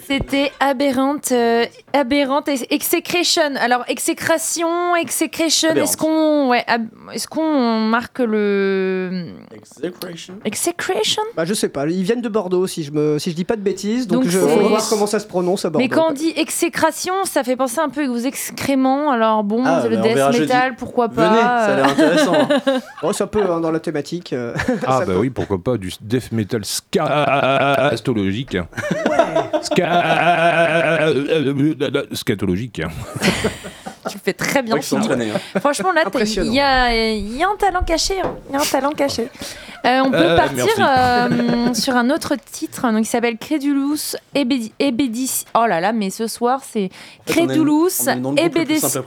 [0.07, 3.55] C'était aberrant, euh, aberrant ex- execration.
[3.61, 5.71] Alors exécration, execration.
[5.71, 5.85] Aberrant.
[5.85, 6.65] Est-ce qu'on, ouais,
[7.13, 10.35] est-ce qu'on marque le Execration.
[10.45, 11.23] execration?
[11.37, 13.57] Bah je sais pas, ils viennent de Bordeaux si je me si je dis pas
[13.57, 15.85] de bêtises, donc, Donc je c'est- faut voir comment ça se prononce à Bordeaux.
[15.85, 19.11] Mais quand on dit exécration, ça fait penser un peu aux excréments.
[19.11, 20.53] Alors bon, Ah, le verra death jeudi.
[20.53, 22.35] metal, pourquoi pas Venez, ça a l'air intéressant.
[22.35, 22.81] hein.
[23.03, 24.33] Oh, ça peut hein, dans la thématique.
[24.33, 24.55] euh,
[24.87, 25.17] Ah bah peut.
[25.19, 26.63] oui, pourquoi pas, du death metal.
[26.65, 27.91] Ska-
[32.13, 32.83] Scatologique.
[34.09, 34.75] Tu le fais très bien.
[34.81, 35.11] Philippe.
[35.55, 35.61] hein.
[35.61, 36.03] Franchement, là,
[36.49, 38.21] il y a, il y a un talent caché.
[38.21, 38.35] hein.
[38.51, 39.29] Il y a un talent caché.
[39.85, 44.73] Euh, on peut Euh, partir euh, sur un autre titre donc, qui s'appelle Credulous Ebedi-
[44.81, 45.45] Ebedis.
[45.57, 46.91] Oh là là, mais ce soir, c'est
[47.27, 47.89] Credulous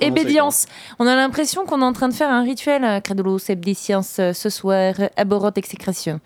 [0.02, 0.66] Ebedience.
[1.00, 4.34] On a l'impression qu'on est en train de faire un rituel euh, Credulous Ebedicience euh,
[4.34, 6.20] ce soir, Abhorrent Exécration.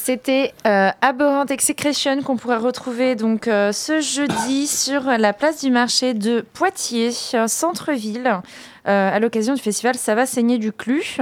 [0.00, 5.70] C'était euh, Abhorrent Execration qu'on pourrait retrouver donc euh, ce jeudi sur la place du
[5.70, 7.12] marché de Poitiers,
[7.46, 8.40] centre-ville,
[8.88, 11.18] euh, à l'occasion du festival Ça va saigner du clu.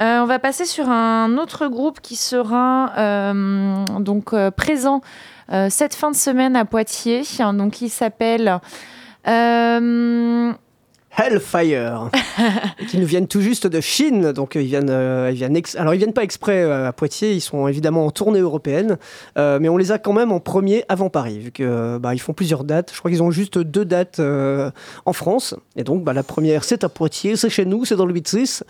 [0.00, 2.92] On va passer sur un autre groupe qui sera
[4.00, 5.02] donc présent
[5.68, 8.60] cette fin de semaine à Poitiers, hein, donc il s'appelle
[11.16, 12.10] Hellfire,
[12.88, 14.32] qui nous viennent tout juste de Chine.
[14.32, 17.32] Donc ils viennent, euh, ils viennent ex- alors ils viennent pas exprès euh, à Poitiers,
[17.32, 18.98] ils sont évidemment en tournée européenne,
[19.38, 22.20] euh, mais on les a quand même en premier avant Paris, vu que bah, ils
[22.20, 22.90] font plusieurs dates.
[22.92, 26.84] Je crois qu'ils ont juste deux dates en France, et donc bah, la première c'est
[26.84, 28.62] à Poitiers, c'est chez nous, c'est dans le 8-6.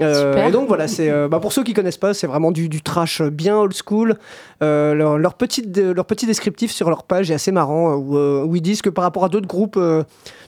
[0.00, 0.46] Euh, Super.
[0.46, 2.82] et donc voilà, c'est euh, bah, pour ceux qui connaissent pas, c'est vraiment du, du
[2.82, 4.16] trash bien old school.
[4.62, 8.54] Euh, leur, leur, petit, leur petit descriptif sur leur page est assez marrant, où, où
[8.54, 9.78] ils disent que par rapport à d'autres groupes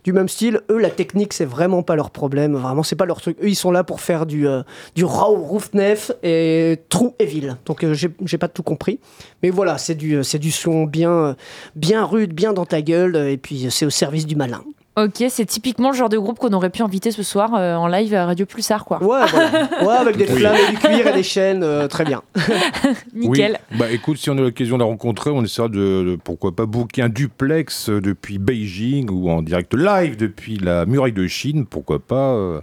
[0.04, 2.54] du même style, eux, la technique, c'est vraiment pas leur problème.
[2.54, 3.38] Vraiment, c'est pas leur truc.
[3.42, 4.62] Eux, ils sont là pour faire du, euh,
[4.94, 7.56] du raw roughnef et true evil.
[7.64, 9.00] Donc, euh, j'ai pas tout compris.
[9.42, 11.34] Mais voilà, c'est du, euh, du son bien, euh,
[11.76, 14.62] bien rude, bien dans ta gueule, et puis c'est au service du malin.
[14.96, 17.86] Ok, c'est typiquement le genre de groupe qu'on aurait pu inviter ce soir euh, en
[17.86, 18.98] live à Radio Pulsar, quoi.
[19.02, 19.68] Ouais, voilà.
[19.82, 20.40] ouais avec des Oui.
[20.40, 22.22] flammes et du cuir et des chaînes, euh, très bien.
[23.14, 23.58] Nickel.
[23.70, 23.78] Oui.
[23.78, 26.66] Bah écoute, si on a l'occasion de la rencontrer, on essaiera de, de- pourquoi pas
[26.66, 31.66] booker un duplex euh, depuis Beijing ou en direct live depuis la muraille de Chine,
[31.66, 32.34] pourquoi pas.
[32.34, 32.60] euh,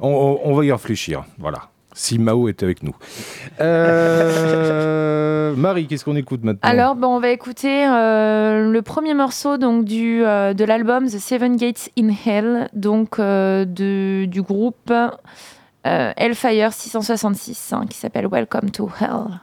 [0.00, 1.22] on, on- on va y réfléchir.
[1.38, 1.69] Voilà.
[1.92, 2.94] Si Mao est avec nous.
[3.60, 9.58] Euh, Marie, qu'est-ce qu'on écoute maintenant Alors, bon, on va écouter euh, le premier morceau
[9.58, 14.92] donc, du, euh, de l'album The Seven Gates in Hell, donc de, du groupe
[15.84, 19.40] Hellfire 666, hein, qui s'appelle Welcome to Hell.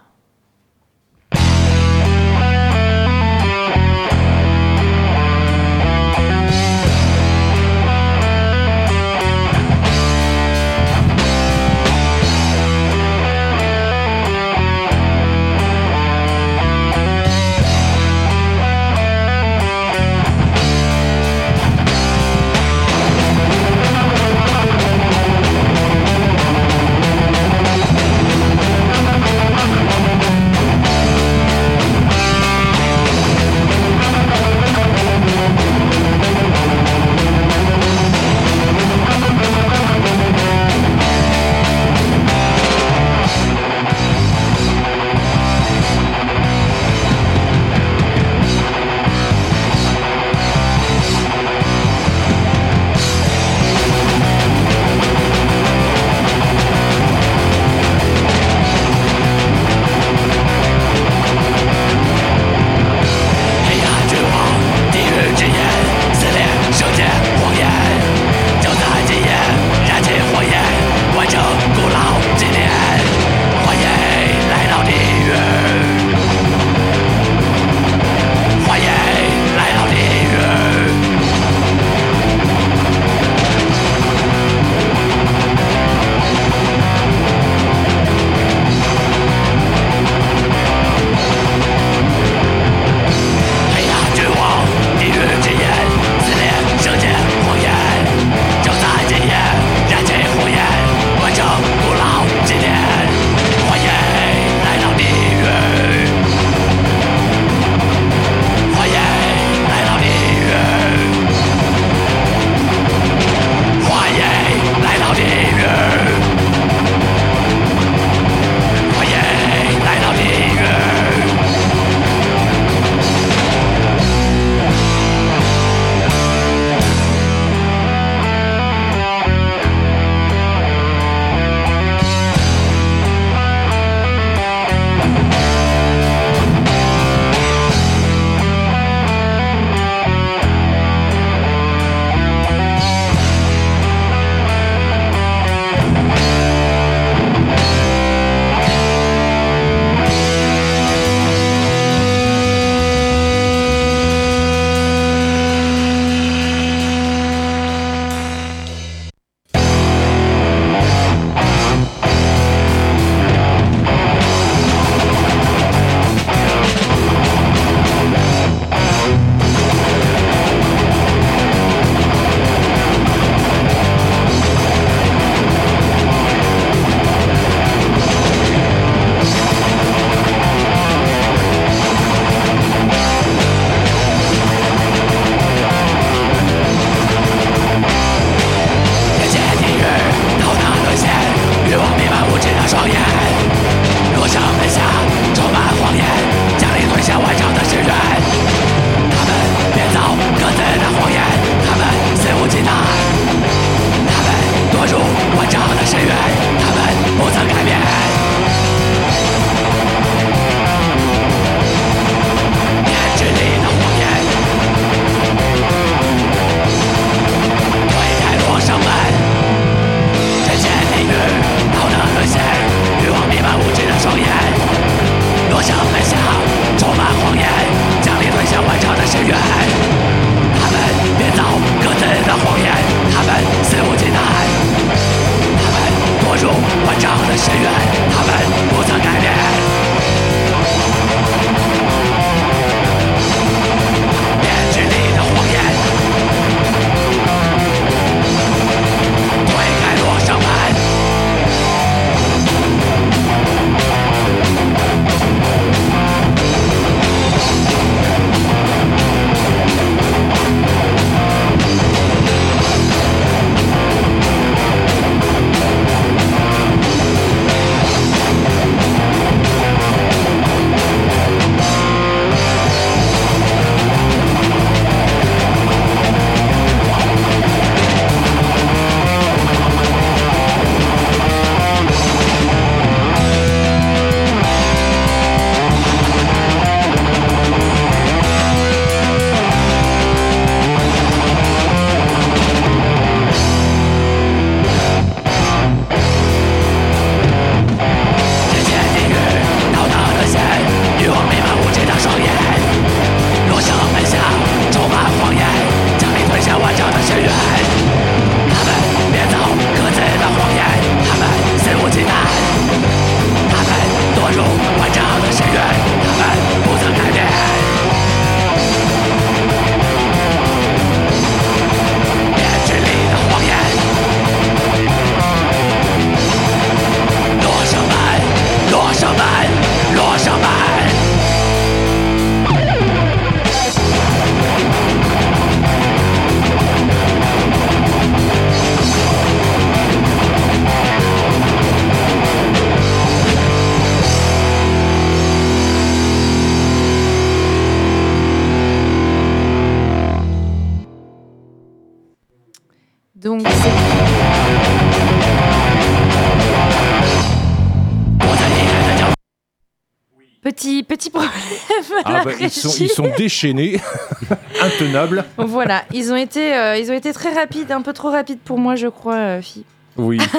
[362.08, 362.84] Ah la bah, ils, sont, régie.
[362.86, 363.80] ils sont déchaînés,
[364.62, 365.26] intenables.
[365.38, 368.58] Voilà, ils ont, été, euh, ils ont été très rapides, un peu trop rapides pour
[368.60, 369.66] moi, je crois, euh, fille.
[369.98, 370.20] Oui.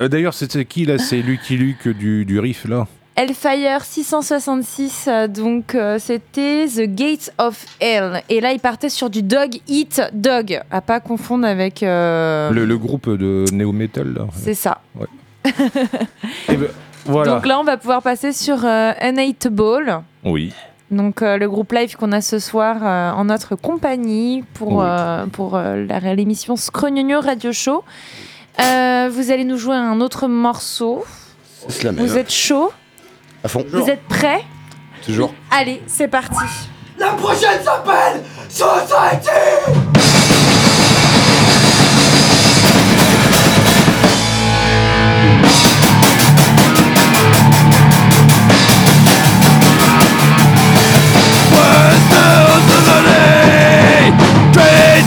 [0.00, 2.86] Euh, D'ailleurs, c'était qui là C'est Lucky Luke du, du riff là?
[3.16, 8.22] Hellfire 666, euh, donc euh, c'était The Gates of Hell.
[8.28, 11.84] Et là, il partait sur du Dog Eat Dog, à pas confondre avec.
[11.84, 14.26] euh, le, le groupe de Neo Metal là.
[14.34, 14.80] C'est ça.
[16.48, 16.68] Eh ben,
[17.06, 17.34] voilà.
[17.34, 20.02] Donc là, on va pouvoir passer sur euh, Unhateable.
[20.24, 20.52] Oui.
[20.90, 24.84] Donc euh, le groupe live qu'on a ce soir euh, en notre compagnie pour, Oui.
[24.86, 27.84] euh, pour euh, l'émission Scrognogno Radio Show.
[28.60, 31.04] Euh, vous allez nous jouer un autre morceau.
[31.82, 32.16] La Vous même.
[32.18, 32.70] êtes chaud?
[33.42, 33.64] À fond.
[33.72, 34.44] Vous êtes prêts?
[35.04, 35.34] Toujours.
[35.50, 36.36] Allez, c'est parti.
[36.98, 40.13] La prochaine s'appelle Society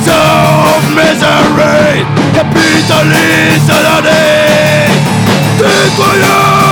[0.09, 2.05] of misery.
[2.33, 4.87] Capitalist l'année
[5.59, 6.67] Incroyable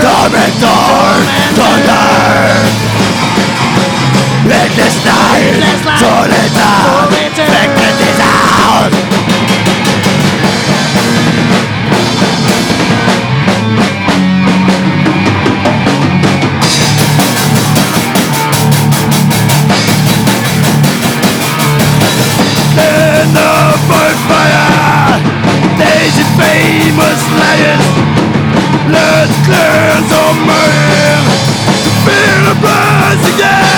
[0.00, 0.69] Tormentor,
[4.70, 5.98] Wittgenstein, Wittgenstein.
[5.98, 6.70] Solita,
[7.10, 7.42] Solita.
[7.52, 8.00] Weg mit
[26.38, 27.22] famous
[28.88, 30.34] Let's cleanse our
[32.04, 33.69] Feel the buzz again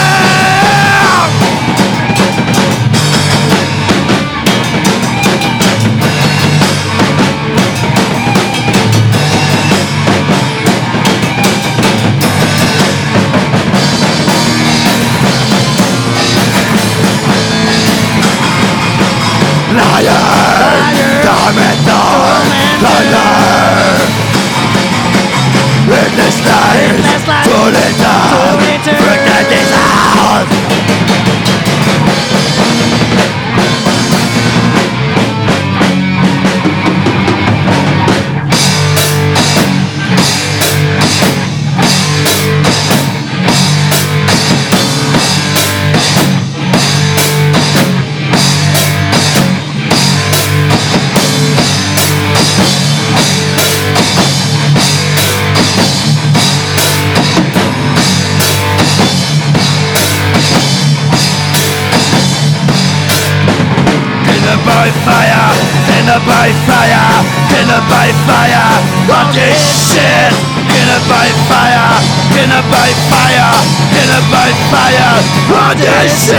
[76.02, 76.34] nation.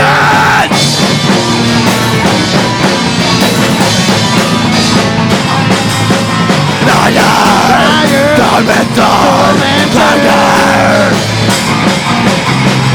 [6.84, 9.56] Liar, tormentor,
[9.96, 10.64] tormentor.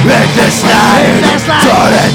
[0.10, 2.09] In this night,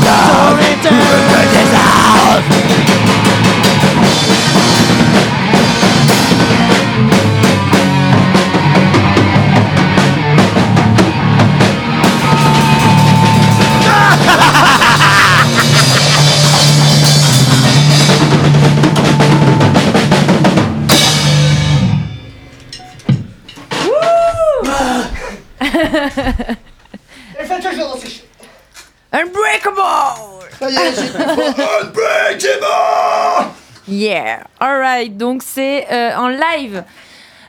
[35.11, 36.85] Donc c'est euh, en live.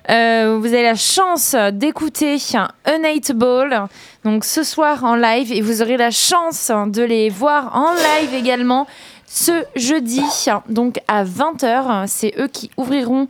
[0.09, 2.37] Euh, vous avez la chance d'écouter
[2.85, 3.87] Unhateable
[4.23, 5.51] donc ce soir en live.
[5.51, 8.87] Et vous aurez la chance de les voir en live également
[9.27, 10.23] ce jeudi.
[10.69, 13.27] Donc à 20h c'est eux qui ouvriront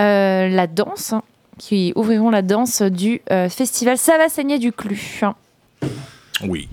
[0.00, 1.14] euh, la danse
[1.58, 5.20] qui ouvriront la danse du festival Ça va saigner du clu.
[6.44, 6.68] Oui.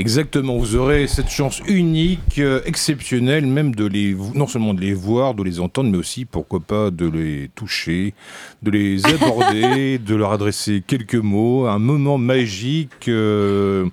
[0.00, 4.94] Exactement, vous aurez cette chance unique, euh, exceptionnelle, même de les, non seulement de les
[4.94, 8.14] voir, de les entendre, mais aussi, pourquoi pas, de les toucher,
[8.62, 13.88] de les aborder, de leur adresser quelques mots, un moment magique euh,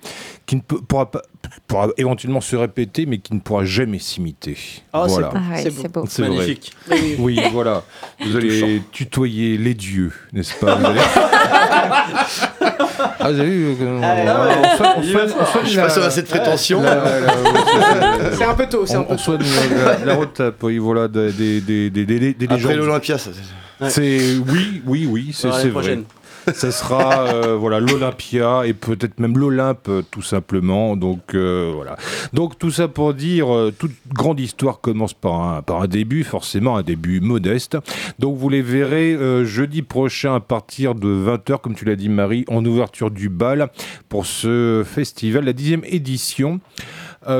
[0.46, 1.20] qui ne peut- pourra pas,
[1.66, 4.56] pourra éventuellement se répéter, mais qui ne pourra jamais s'imiter.
[4.94, 5.28] Ah, c'est voilà.
[5.28, 5.36] beau.
[5.38, 6.04] Ah ouais, C'est beau.
[6.04, 6.28] vrai.
[6.30, 6.72] Magnifique.
[7.18, 7.84] Oui, voilà.
[8.24, 10.78] Vous allez tutoyer les dieux, n'est-ce pas
[12.98, 15.64] Ah, vous avez vu euh, Ah, on- on soigne- on Il soigne- va on soigne
[15.64, 16.82] Je suis la- pas sûr à cette prétention.
[18.32, 19.22] C'est un peu tôt, c'est un on, peu on tôt.
[19.22, 19.40] soigne
[19.84, 23.30] la, la retape, oui, voilà, des, des, des, des, des- des Après l'Olympia, ça.
[23.80, 23.90] Ouais.
[23.90, 24.18] C'est
[24.48, 25.98] oui, oui, oui, c'est vrai.
[26.54, 30.96] Ça sera euh, voilà l'Olympia et peut-être même l'Olympe euh, tout simplement.
[30.96, 31.96] Donc euh, voilà.
[32.32, 36.76] Donc tout ça pour dire toute grande histoire commence par un par un début forcément
[36.76, 37.76] un début modeste.
[38.18, 42.44] Donc vous les verrez jeudi prochain à partir de 20h comme tu l'as dit Marie
[42.48, 43.68] en ouverture du bal
[44.08, 46.60] pour ce festival la dixième édition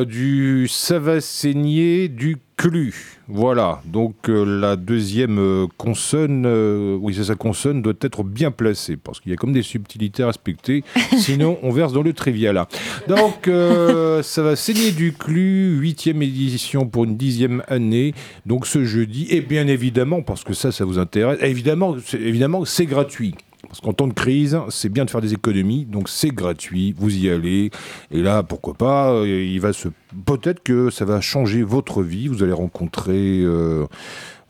[0.07, 2.93] du Ça va saigner du Clu.
[3.29, 8.51] Voilà, donc euh, la deuxième euh, consonne, euh, oui c'est sa consonne, doit être bien
[8.51, 10.83] placée, parce qu'il y a comme des subtilités à respecter,
[11.17, 12.61] sinon on verse dans le trivial.
[13.07, 13.45] Donc
[14.25, 18.13] ça va saigner du Clu, huitième édition pour une dixième année,
[18.45, 22.87] donc ce jeudi, et bien évidemment, parce que ça, ça vous intéresse, évidemment, évidemment c'est
[22.87, 23.37] gratuit.
[23.69, 27.17] Parce qu'en temps de crise, c'est bien de faire des économies, donc c'est gratuit, vous
[27.17, 27.71] y allez.
[28.11, 29.89] Et là, pourquoi pas, euh, il va se...
[30.25, 32.29] peut-être que ça va changer votre vie.
[32.29, 33.87] Vous allez rencontrer euh,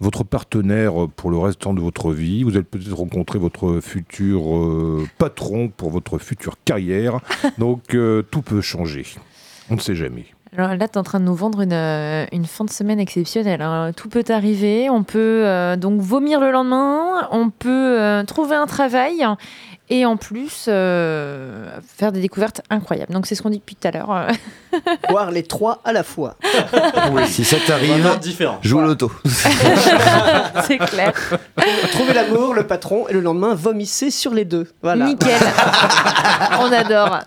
[0.01, 2.45] votre partenaire pour le restant de votre vie.
[2.45, 7.21] Vous allez peut-être rencontrer votre futur euh, patron pour votre future carrière.
[7.59, 9.05] Donc euh, tout peut changer.
[9.71, 10.27] On ne sait jamais.
[10.57, 12.99] Alors là, tu es en train de nous vendre une, euh, une fin de semaine
[13.01, 13.61] exceptionnelle.
[13.63, 13.93] hein.
[13.95, 14.89] Tout peut arriver.
[14.91, 17.29] On peut euh, donc vomir le lendemain.
[17.31, 17.69] On peut
[18.01, 19.27] euh, trouver un travail.
[19.91, 23.13] Et en plus, euh, faire des découvertes incroyables.
[23.13, 24.27] Donc c'est ce qu'on dit depuis tout à l'heure.
[25.11, 26.37] Voir les trois à la fois.
[27.27, 28.07] Si ça t'arrive,
[28.63, 29.11] joue au loto.
[29.25, 31.13] c'est clair.
[31.93, 34.67] Trouver l'amour, le patron, et le lendemain, vomissez sur les deux.
[34.83, 35.07] Voilà.
[35.07, 35.41] Nickel.
[36.61, 37.21] On adore.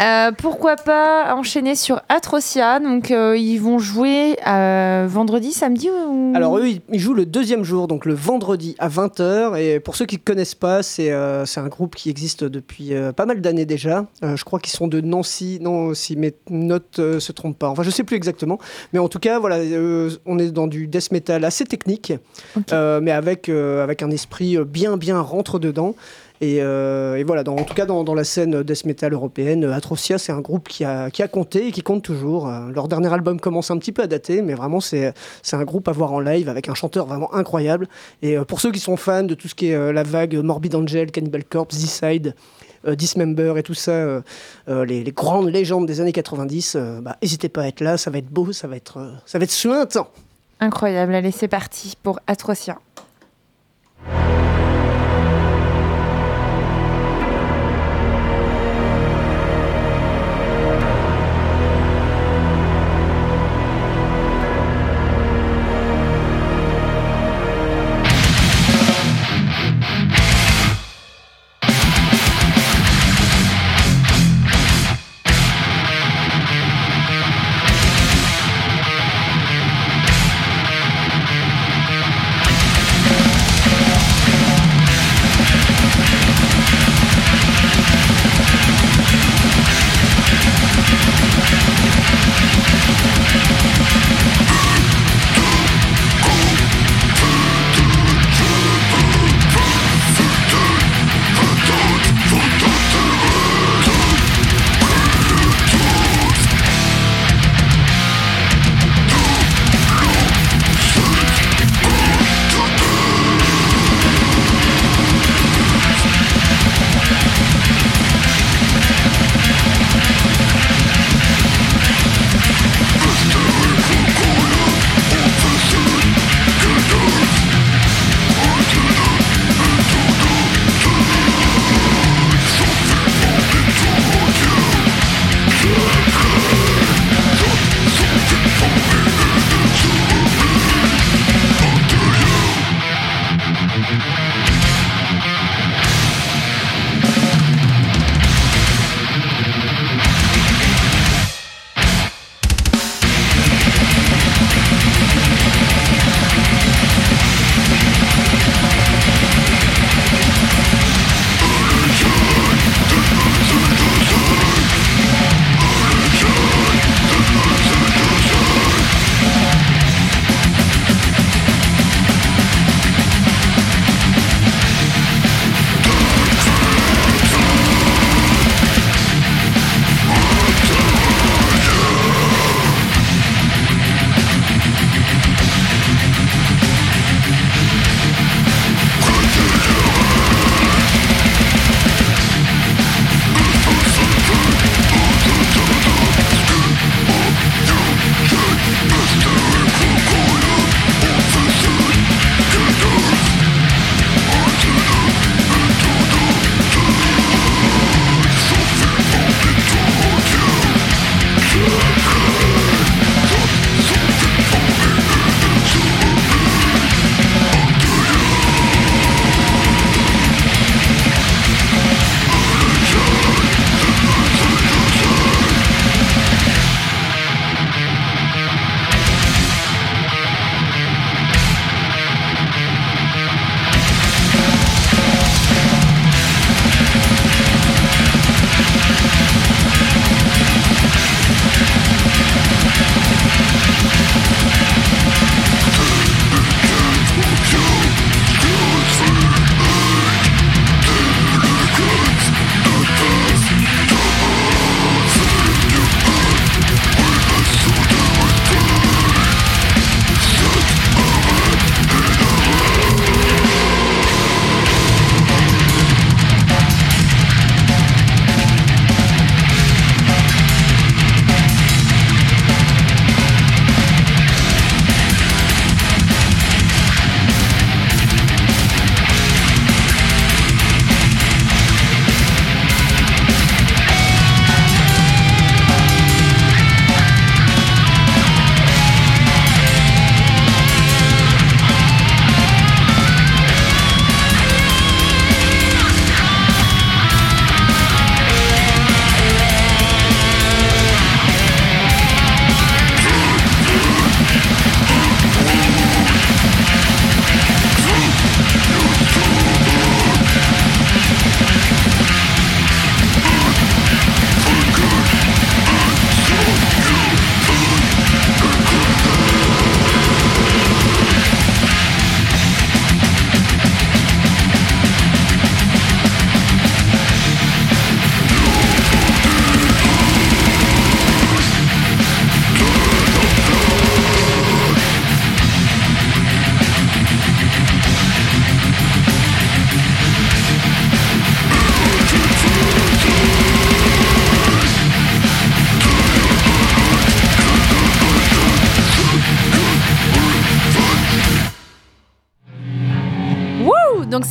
[0.00, 6.32] Euh, pourquoi pas enchaîner sur Atrocia Donc, euh, ils vont jouer euh, vendredi, samedi ou...
[6.34, 9.56] Alors eux, ils- jouent le deuxième jour, donc le vendredi à 20h.
[9.60, 13.42] Et pour ceux qui ne connaissent pas, c'est un groupe qui existe depuis pas mal
[13.42, 14.06] d'années déjà.
[14.22, 17.68] Je crois qu'ils sont de Nancy, non, si mes notes ne se trompent pas.
[17.68, 18.58] Enfin, je sais plus exactement.
[18.94, 19.58] Mais en tout cas, voilà,
[20.24, 22.14] on est dans du death metal assez technique,
[22.72, 25.94] mais avec, avec un esprit bien, bien rentre dedans.
[26.42, 30.32] Et, euh, et voilà, en tout cas dans, la scène death metal européenne, Atrocia c'est
[30.32, 32.48] un groupe qui a, qui a compté et qui compte toujours.
[32.48, 35.14] Euh, Leur dernier album commence un petit peu à dater, mais vraiment c'est
[35.52, 37.86] un groupe à voir en live avec un chanteur vraiment incroyable.
[38.22, 40.74] Et euh, pour ceux qui sont fans de tout ce qui est la vague Morbid
[40.74, 42.34] Angel, Cannibal Corpse, Z-Side,
[42.84, 44.20] Dismember et tout ça,
[44.66, 48.18] les, grandes légendes des années 90, euh, bah, n'hésitez pas à être là, ça va
[48.18, 50.08] être beau, ça va être, ça va être suintant.
[50.58, 51.14] Incroyable.
[51.14, 52.80] Allez, c'est parti pour Atrocia.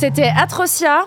[0.02, 1.06] C'était Atrocia.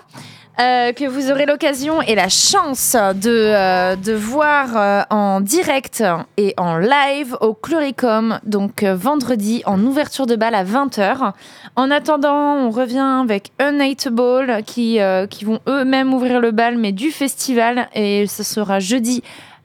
[0.58, 6.02] euh, que vous aurez l'occasion et la chance de, euh, de voir euh, en direct
[6.38, 11.34] et en live au Cluricom, donc vendredi en ouverture de bal à 20h.
[11.76, 15.00] En attendant, on revient avec Unhateable qui,
[15.30, 19.24] qui vont eux-mêmes ouvrir le bal, mais du festival, et ce sera jeudi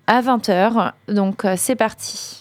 [0.08, 0.90] à 20h.
[1.06, 2.39] Donc c'est parti.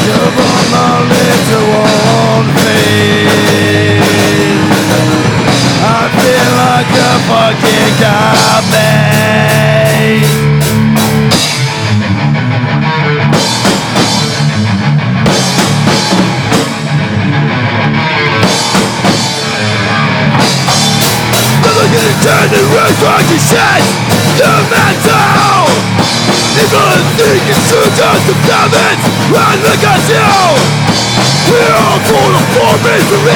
[0.05, 2.97] Jump on my little one face.
[5.85, 9.68] I feel like a fucking cowman
[22.29, 23.81] Standing the fucking shit
[24.37, 25.25] No matter
[26.53, 28.69] People think it's just to damn
[29.33, 30.29] And look at you.
[31.49, 33.33] We are full of poor misery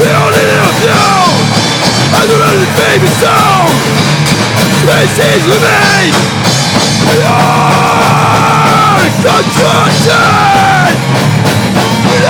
[0.00, 1.04] We all need it of you.
[2.16, 3.76] I don't know baby sound
[4.88, 6.08] This is with me.
[7.12, 10.96] We are contracted
[12.08, 12.24] We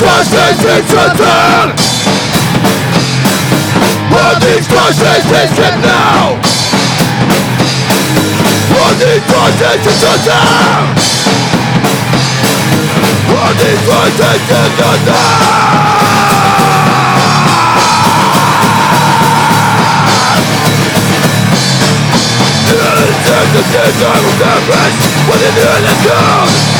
[0.00, 1.68] What is translated to turn?
[4.08, 6.40] What is translated now?
[8.72, 10.86] What is translated to turn?
[13.28, 14.90] What is translated to
[23.52, 26.79] the time of their rest When they do it, let's go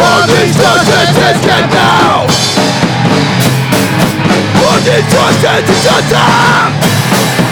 [0.00, 0.72] Unleash the
[1.12, 2.26] system now!
[4.64, 5.12] Unleash
[5.66, 7.49] the system!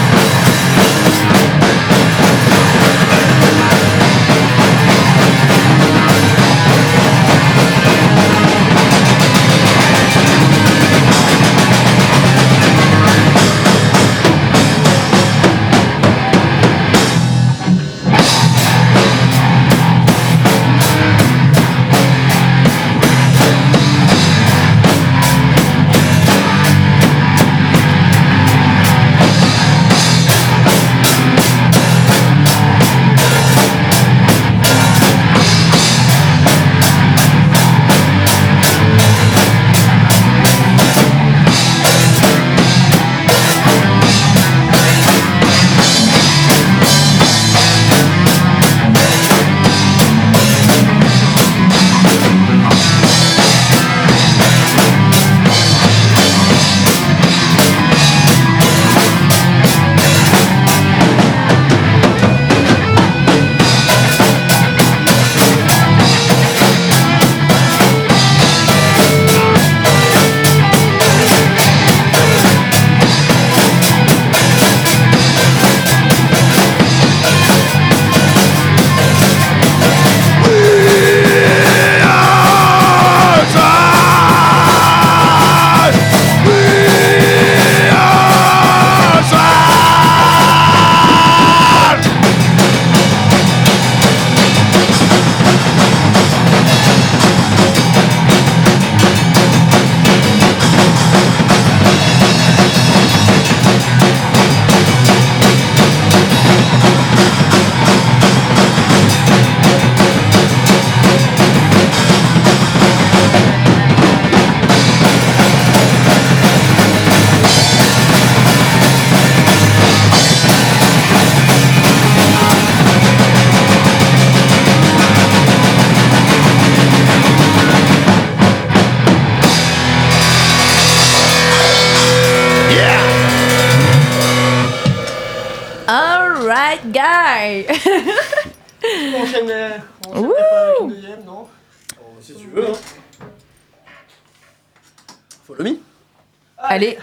[146.79, 146.97] Allez.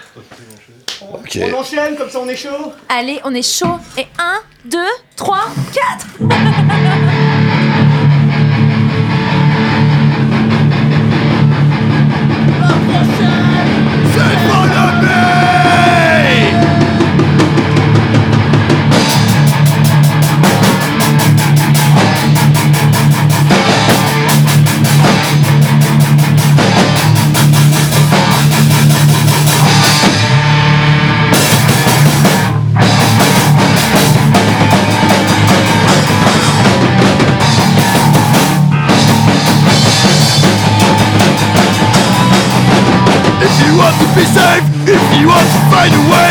[1.12, 1.52] Okay.
[1.52, 3.78] On enchaîne, comme ça on est chaud Allez, on est chaud.
[3.98, 4.78] Et 1, 2,
[5.16, 5.38] 3,
[5.74, 6.06] 4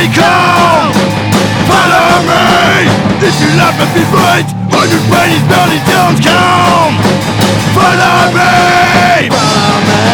[0.06, 0.94] Hey, come!
[1.66, 2.86] Follow me!
[3.26, 4.46] If you laugh at me, fight!
[4.70, 6.94] On your brain is barely down, come!
[7.74, 9.34] Follow me!
[9.34, 10.06] Follow me,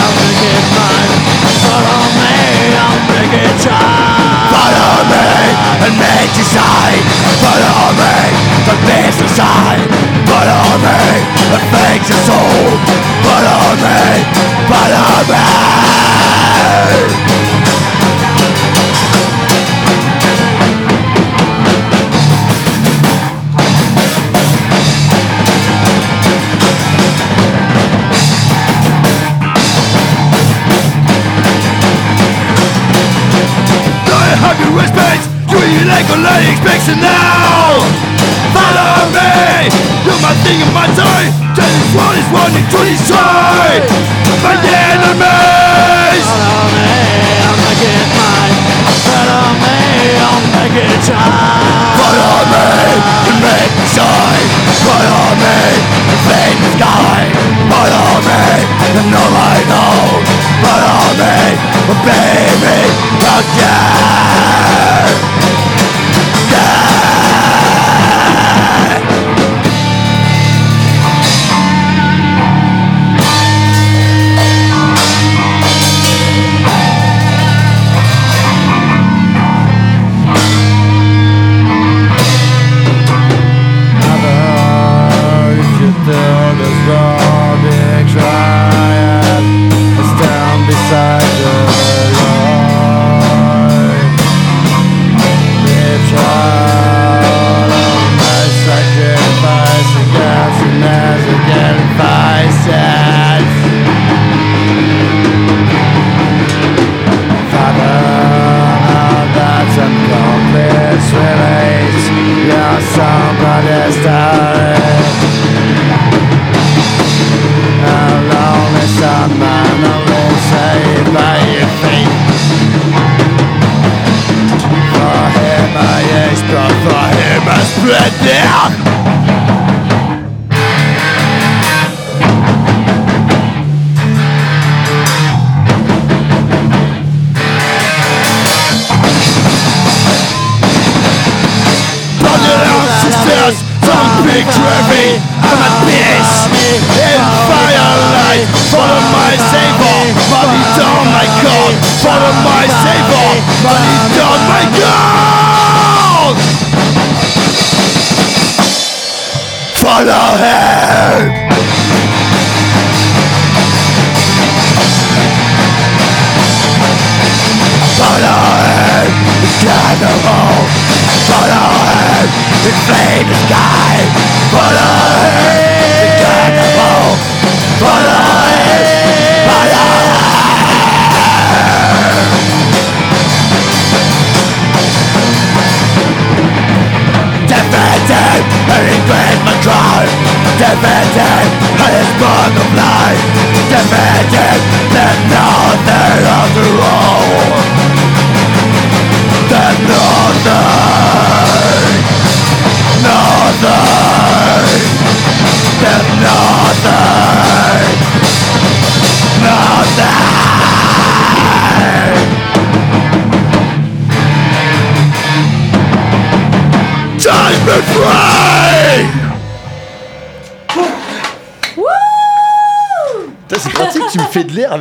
[0.00, 1.12] I'll make it mine.
[1.60, 4.48] Follow me, I'll make it time.
[4.48, 5.28] Follow me,
[5.84, 7.04] and make you shine.
[7.44, 8.16] Follow me,
[8.64, 9.84] the beast inside.
[10.24, 11.20] Follow me,
[11.52, 12.80] and make your soul.
[13.28, 14.24] Follow me,
[14.72, 15.44] follow me.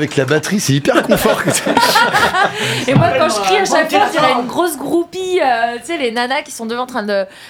[0.04, 1.42] avec la batterie, c'est hyper confort.
[2.88, 5.78] et moi, quand je crie à chaque fois, il y a une grosse groupie, euh,
[5.80, 7.06] tu sais, les nanas qui sont devant en train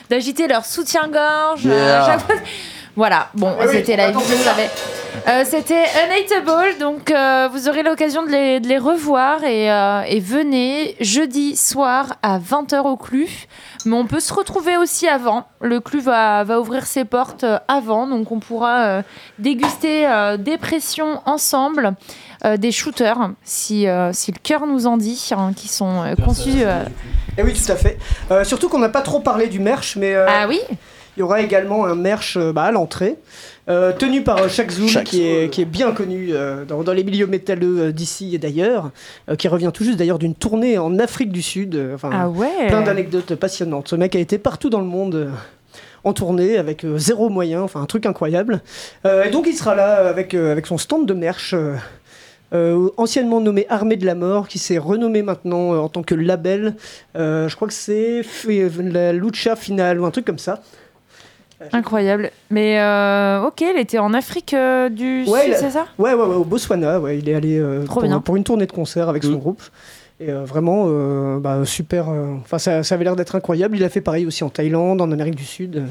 [0.10, 1.64] d'agiter leur soutien-gorge.
[1.66, 2.06] Euh,
[2.96, 4.18] voilà, bon, c'était la vie,
[5.28, 7.12] euh, c'était Unhateable, donc
[7.52, 12.82] vous aurez l'occasion de les, de les, revoir et, et venez jeudi soir à 20h
[12.82, 13.48] au CLU.
[13.86, 15.48] Mais on peut se retrouver aussi avant.
[15.62, 19.02] Le CLU va, va ouvrir ses portes euh, avant, donc on pourra euh,
[19.40, 21.94] déguster euh, des pressions ensemble,
[22.46, 26.62] euh, des shooters, si, si le cœur nous en dit, hein, qui sont conçus.
[27.38, 27.98] Et oui, tout à fait.
[28.44, 30.60] Surtout qu'on n'a pas trop parlé du merch, mais Ah oui
[31.16, 33.20] il y aura également un merch bah, à l'entrée,
[33.70, 36.94] euh, tenu par euh, Shaq Shaq qui, est, qui est bien connu euh, dans, dans
[36.94, 38.92] les milieux métalleux euh, d'ici et d'ailleurs,
[39.30, 41.76] euh, qui revient tout juste d'ailleurs d'une tournée en Afrique du Sud.
[41.76, 43.88] euh, Enfin, Ah ouais plein d'anecdotes passionnantes.
[43.88, 45.16] Ce mec a été partout dans le monde.
[45.16, 45.30] euh,
[46.06, 48.62] en tournée avec euh, zéro moyen, enfin un truc incroyable.
[49.06, 51.76] Euh, et donc il sera là avec, euh, avec son stand de merch, euh,
[52.54, 56.14] euh, anciennement nommé Armée de la Mort, qui s'est renommé maintenant euh, en tant que
[56.14, 56.76] label.
[57.16, 58.22] Euh, je crois que c'est
[58.92, 60.62] la Lucha Finale ou un truc comme ça.
[61.72, 62.32] Incroyable.
[62.50, 65.86] Mais euh, ok, il était en Afrique euh, du Ouais, Sud, c'est ça?
[65.98, 68.20] Ouais, ouais, ouais, au Botswana, ouais, il est allé euh, Trop pour, bien.
[68.20, 69.38] pour une tournée de concert avec son Mm.
[69.38, 69.62] groupe.
[70.20, 72.10] Et euh, vraiment, euh, bah, super.
[72.10, 73.76] euh, Enfin, ça, ça avait l'air d'être incroyable.
[73.78, 75.84] Il a fait pareil aussi en Thaïlande, en Amérique du Sud.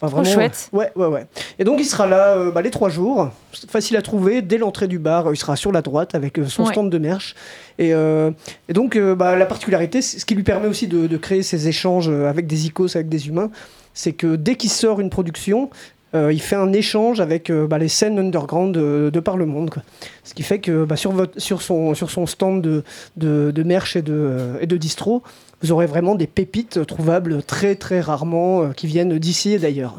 [0.00, 0.68] Enfin, Trop vraiment, chouette.
[0.72, 1.26] Ouais, ouais, ouais.
[1.60, 3.28] Et donc, il sera là euh, bah, les trois jours.
[3.68, 4.42] Facile à trouver.
[4.42, 6.72] Dès l'entrée du bar, il sera sur la droite avec euh, son Ouais.
[6.72, 7.36] stand de merch.
[7.78, 8.32] Et, euh,
[8.68, 11.68] et donc, euh, bah, la particularité, ce qui lui permet aussi de, de créer ces
[11.68, 13.50] échanges avec des icos, avec des humains,
[13.94, 15.70] c'est que dès qu'il sort une production,
[16.14, 19.46] euh, il fait un échange avec euh, bah, les scènes underground de, de par le
[19.46, 19.70] monde.
[19.70, 19.82] quoi.
[20.24, 22.84] Ce qui fait que bah, sur, votre, sur, son, sur son stand de,
[23.16, 25.22] de, de merch et de, euh, et de distro,
[25.62, 29.94] vous aurez vraiment des pépites trouvables très très rarement euh, qui viennent d'ici et d'ailleurs.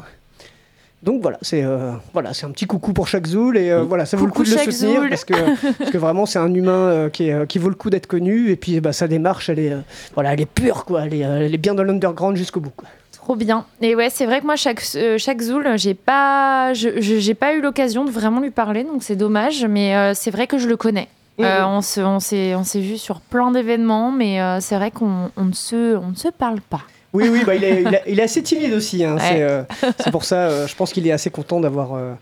[1.02, 4.06] Donc voilà, c'est euh, voilà, c'est un petit coucou pour chaque Zoul et euh, voilà,
[4.06, 5.08] ça vaut le coup de le soutenir Zoul.
[5.10, 5.34] parce que,
[5.78, 8.06] parce que vraiment c'est un humain euh, qui, est, euh, qui vaut le coup d'être
[8.06, 9.80] connu et puis bah, sa démarche elle est euh,
[10.14, 12.72] voilà, elle est pure quoi, elle est, euh, elle est bien dans l'underground jusqu'au bout.
[12.74, 12.88] quoi.
[13.24, 13.64] Trop bien.
[13.80, 17.54] Et ouais, c'est vrai que moi, chaque, euh, chaque Zoul, j'ai pas, je, j'ai pas
[17.54, 19.64] eu l'occasion de vraiment lui parler, donc c'est dommage.
[19.64, 21.08] Mais euh, c'est vrai que je le connais.
[21.40, 21.68] Euh, Mhm.
[21.68, 25.30] on se, on s'est, on s'est vu sur plein d'événements, mais euh, c'est vrai qu'on
[25.38, 26.82] on ne se, on ne se parle pas.
[27.14, 29.04] Oui, oui, bah, il, est, il est- il est assez timide aussi.
[29.04, 29.20] hein, Ouais.
[29.22, 29.62] C'est euh,
[30.00, 32.12] c'est pour ça, euh, je pense qu'il est assez content d'avoir euh,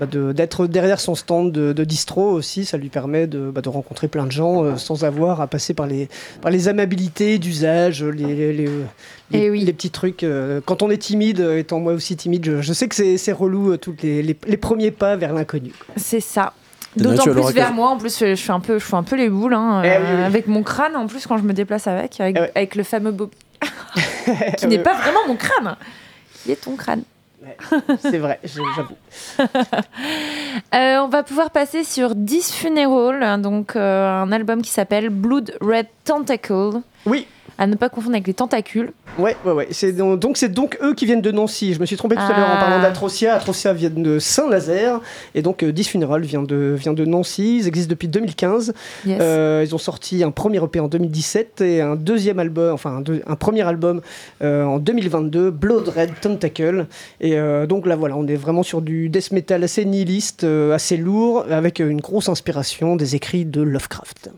[0.00, 2.64] bah, de- d'être derrière son stand de, de distro aussi.
[2.64, 5.74] Ça lui permet de, bah, de rencontrer plein de gens euh, sans avoir à passer
[5.74, 6.08] par les,
[6.40, 8.70] par les amabilités d'usage, les, les, les- les-
[9.42, 9.64] Eh oui.
[9.64, 10.22] les petits trucs.
[10.24, 13.72] euh, quand on est timide, étant moi aussi timide, je, je sais que c'est relou,
[13.72, 15.72] euh, tous les, les, les premiers pas vers l'inconnu.
[15.96, 16.54] C'est ça.
[16.96, 17.90] D'autant plus vers moi.
[17.90, 19.98] En plus, je fais un peu, je fais un peu les boules hein, Eh euh,
[20.00, 20.24] oui, oui.
[20.24, 20.96] avec mon crâne.
[20.96, 22.52] En plus, quand je me déplace avec, avec, Eh ouais.
[22.54, 23.36] avec le fameux Bobby,
[24.56, 25.76] qui n'est pas vraiment mon crâne.
[26.42, 27.02] Qui est ton crâne
[28.00, 28.96] C'est vrai, j'avoue.
[30.74, 35.56] Euh, on va pouvoir passer sur 10 Funeral, donc euh, un album qui s'appelle Blood
[35.60, 36.80] Red Tentacle.
[37.06, 37.26] Oui.
[37.60, 38.92] À ne pas confondre avec les tentacules.
[39.18, 39.66] Ouais, ouais, ouais.
[39.72, 41.74] C'est donc, donc c'est donc eux qui viennent de Nancy.
[41.74, 42.60] Je me suis trompé tout à l'heure en Ah.
[42.60, 43.34] parlant d'Atrocia.
[43.34, 45.00] Atrocia vient de Saint-Nazaire.
[45.34, 47.58] Et donc euh, 10 Funeral vient de, vient de Nancy.
[47.58, 48.72] Ils existent depuis 2015.
[49.06, 49.18] Yes.
[49.20, 53.00] Euh, ils ont sorti un premier EP en 2017 et un deuxième album, enfin un,
[53.00, 54.02] deux- un premier album
[54.42, 56.86] euh, en 2022, Blood Red Tentacle.
[57.20, 60.96] Et euh, donc là voilà, on est vraiment sur du death metal assez nihiliste, assez
[60.96, 64.30] lourd, avec une grosse inspiration des écrits de Lovecraft.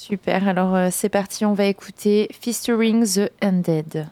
[0.00, 4.06] Super, alors euh, c'est parti, on va écouter Fistering the Undead.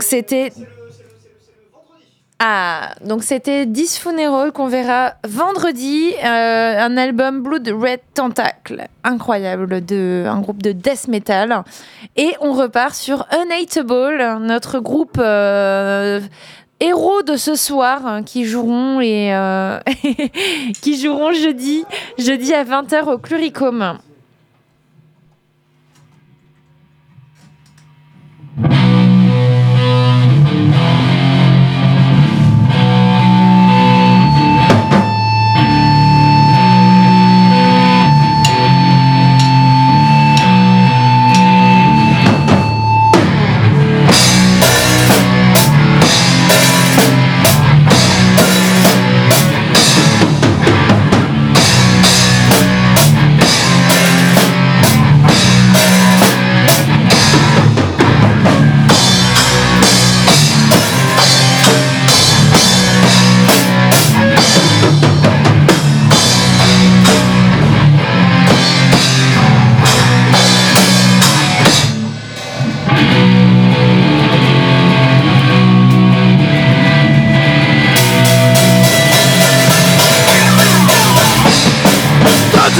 [0.00, 0.50] Donc c'était.
[2.38, 10.24] Ah, donc c'était Disfuneral qu'on verra vendredi, euh, un album Blood Red Tentacle, incroyable, de,
[10.26, 11.64] un groupe de death metal.
[12.16, 16.20] Et on repart sur Unhateable, notre groupe euh,
[16.80, 19.78] héros de ce soir hein, qui joueront et euh,
[20.80, 21.84] qui joueront jeudi,
[22.54, 23.98] à 20h au Cluricum.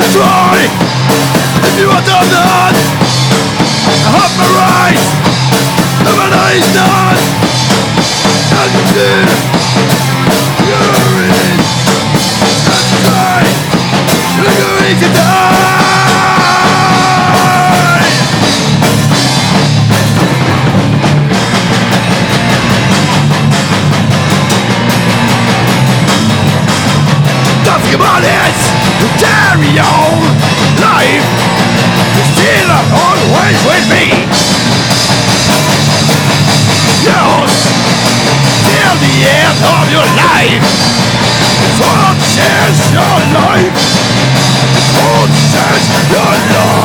[0.01, 5.05] Try If you have done that I have my rights!
[6.01, 7.20] The man I stand
[8.48, 8.64] I
[10.64, 11.60] You're in
[12.64, 12.93] That's
[14.56, 15.81] going to die!
[27.64, 28.30] That's your money
[29.20, 30.16] Carry on
[30.80, 31.28] Life
[32.16, 32.72] is still
[33.05, 34.24] always with me.
[37.05, 37.52] Yours
[38.64, 40.64] Till the end of your life.
[41.76, 43.76] Forces your life?
[44.97, 46.80] Forces your life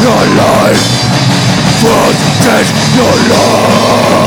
[0.00, 0.84] your life
[1.80, 4.19] Protect your life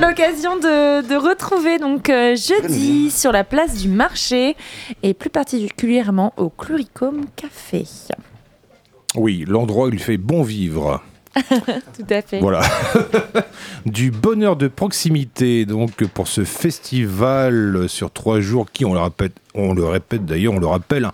[0.00, 4.56] L'occasion de, de retrouver donc euh, jeudi sur la place du marché
[5.02, 7.84] et plus particulièrement au Cluricum Café.
[9.14, 11.00] Oui, l'endroit où il fait bon vivre.
[11.36, 12.40] Tout à fait.
[12.40, 12.60] Voilà.
[13.86, 19.34] du bonheur de proximité, donc, pour ce festival sur trois jours qui, on le répète,
[19.54, 21.12] on le répète d'ailleurs, on le rappelle, hein,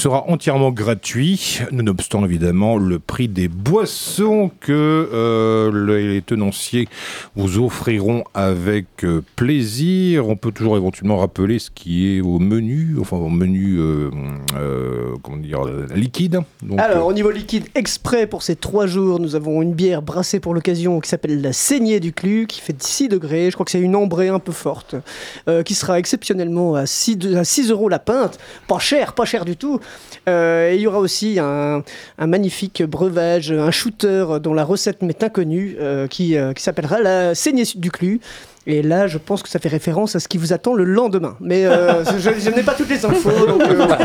[0.00, 4.72] sera entièrement gratuit, nonobstant évidemment le prix des boissons que
[5.12, 6.88] euh, les tenanciers
[7.36, 10.26] vous offriront avec euh, plaisir.
[10.28, 14.10] On peut toujours éventuellement rappeler ce qui est au menu, enfin au menu, euh,
[14.56, 15.60] euh, comment dire,
[15.94, 16.38] liquide.
[16.62, 20.40] Donc, Alors, au niveau liquide, exprès pour ces trois jours, nous avons une bière brassée
[20.40, 23.50] pour l'occasion qui s'appelle la saignée du Clu, qui fait 6 degrés.
[23.50, 24.94] Je crois que c'est une ambrée un peu forte,
[25.66, 28.38] qui sera exceptionnellement à 6, de- à 6 euros la pinte.
[28.66, 29.78] Pas cher, pas cher du tout.
[30.28, 31.82] Euh, il y aura aussi un,
[32.18, 37.34] magnifique breuvage, un shooter dont la recette m'est inconnue, euh, qui, euh, qui s'appellera la
[37.34, 38.20] saignée du Clu.
[38.66, 41.34] Et là, je pense que ça fait référence à ce qui vous attend le lendemain.
[41.40, 43.98] Mais euh, je, je n'ai pas toutes les infos, donc, euh, voilà.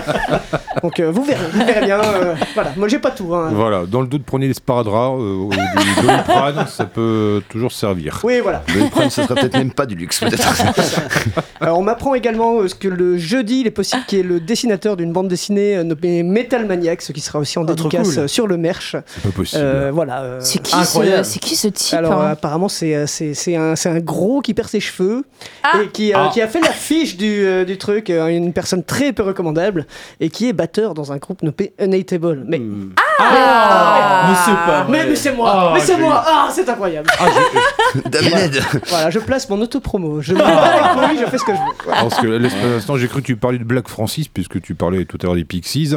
[0.82, 2.00] Donc, euh, vous verrez, vous verrez bien.
[2.02, 3.34] euh, voilà, moi j'ai pas tout.
[3.36, 3.50] hein.
[3.54, 8.22] Voilà, dans le doute, prenez des sparadraps euh, ou du Doliprane, ça peut toujours servir.
[8.24, 8.64] Oui, voilà.
[8.74, 10.48] Le prime, ce serait peut-être même pas du luxe, peut-être.
[11.60, 14.26] Alors, on m'apprend également euh, ce que le jeudi, il est possible qu'il y ait
[14.26, 17.74] le dessinateur d'une bande dessinée euh, nommée Metal Maniac, ce qui sera aussi en Ah,
[17.74, 18.20] dédicace cool.
[18.24, 18.96] euh, sur le merch.
[19.08, 19.62] C'est pas possible.
[19.64, 20.22] Euh, voilà.
[20.22, 21.26] euh, C'est qui, ce, Incroyable.
[21.26, 22.26] c'est qui ce type Alors hein?
[22.28, 25.24] euh, apparemment un, c'est un gros qui perd ses cheveux
[25.64, 25.80] Ah.
[25.84, 26.30] et qui, euh, Ah.
[26.32, 29.88] qui a fait l'affiche du, euh, du truc, euh, une personne très peu recommandable
[30.20, 32.44] et qui est batteur dans un groupe nommé Unhateable.
[32.48, 32.92] Mais, Hmm.
[33.20, 35.08] Ah Mais c'est pas mais, vrai.
[35.10, 37.10] mais c'est moi, mais c'est moi, ah c'est incroyable.
[38.12, 41.54] David voilà, je place mon autopromo, je me bats avec lui, je fais ce que
[41.54, 41.74] je veux.
[41.86, 42.02] Voilà.
[42.02, 44.76] Parce que l'espace d'un instant, j'ai cru que tu parlais de Black Francis, puisque tu
[44.76, 45.94] parlais tout à l'heure des Pixies.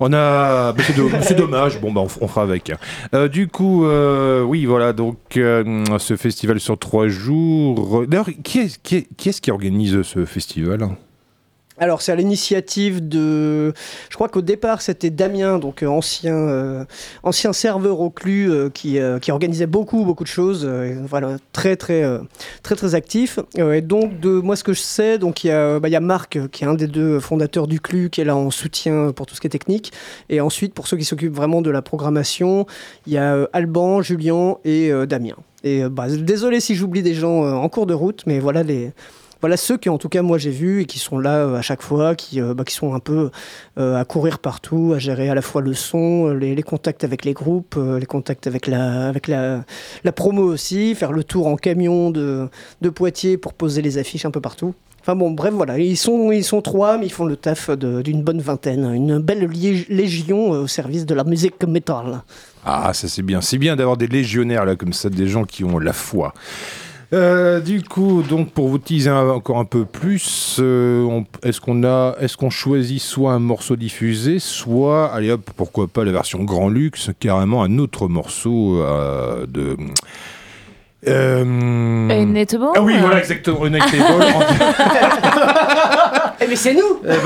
[0.00, 0.72] On a.
[0.72, 2.72] bah, c'est, do- c'est dommage, bon, bah, on, on fera avec.
[3.14, 7.83] Euh, du coup, euh, oui, voilà, donc euh, ce festival sur trois jours.
[8.06, 10.96] D'ailleurs, qui est, qui, est, qui est-ce qui organise ce festival?
[11.76, 13.72] Alors c'est à l'initiative de,
[14.08, 16.84] je crois qu'au départ c'était Damien, donc euh, ancien euh,
[17.24, 20.64] ancien serveur au Clu euh, qui qui organisait beaucoup beaucoup de choses,
[21.08, 22.04] voilà très très
[22.62, 23.40] très très actif.
[23.58, 25.96] Et donc de moi ce que je sais, donc il y a bah, il y
[25.96, 29.10] a Marc qui est un des deux fondateurs du Clu qui est là en soutien
[29.10, 29.92] pour tout ce qui est technique.
[30.28, 32.66] Et ensuite pour ceux qui s'occupent vraiment de la programmation,
[33.08, 35.36] il y a Alban, Julien et Damien.
[35.64, 38.92] Et bah, désolé si j'oublie des gens en cours de route, mais voilà les
[39.44, 41.60] voilà ceux que en tout cas moi j'ai vus et qui sont là euh, à
[41.60, 43.30] chaque fois, qui, euh, bah, qui sont un peu
[43.76, 47.34] euh, à courir partout, à gérer à la fois le son, les, contacts avec les
[47.34, 49.66] groupes, les contacts avec la, avec la,
[50.02, 52.48] la promo aussi, faire le tour en camion de,
[52.80, 54.72] de Poitiers pour poser les affiches un peu partout.
[55.02, 58.22] Enfin bon, bref, voilà, ils sont, ils sont trois, mais ils font le taf d'une
[58.22, 59.46] bonne vingtaine, une belle
[59.90, 62.22] légion au service de la musique metal.
[62.64, 63.42] Ah, ça c'est bien.
[63.42, 66.32] C'est bien d'avoir des légionnaires là, comme ça, des gens qui ont la foi.
[67.12, 71.60] Euh, du coup, donc pour vous teaser un- encore un peu plus, euh, on- est-ce
[71.60, 76.12] qu'on a, est-ce qu'on choisit soit un morceau diffusé, soit, allez hop, pourquoi pas la
[76.12, 79.76] version grand luxe, carrément un autre morceau euh, de.
[81.06, 81.44] Euh,
[82.08, 84.24] Unhateable Ah oui, voilà, exactement, Unhateable.
[86.40, 87.18] Eh mais c'est nous Eh ben,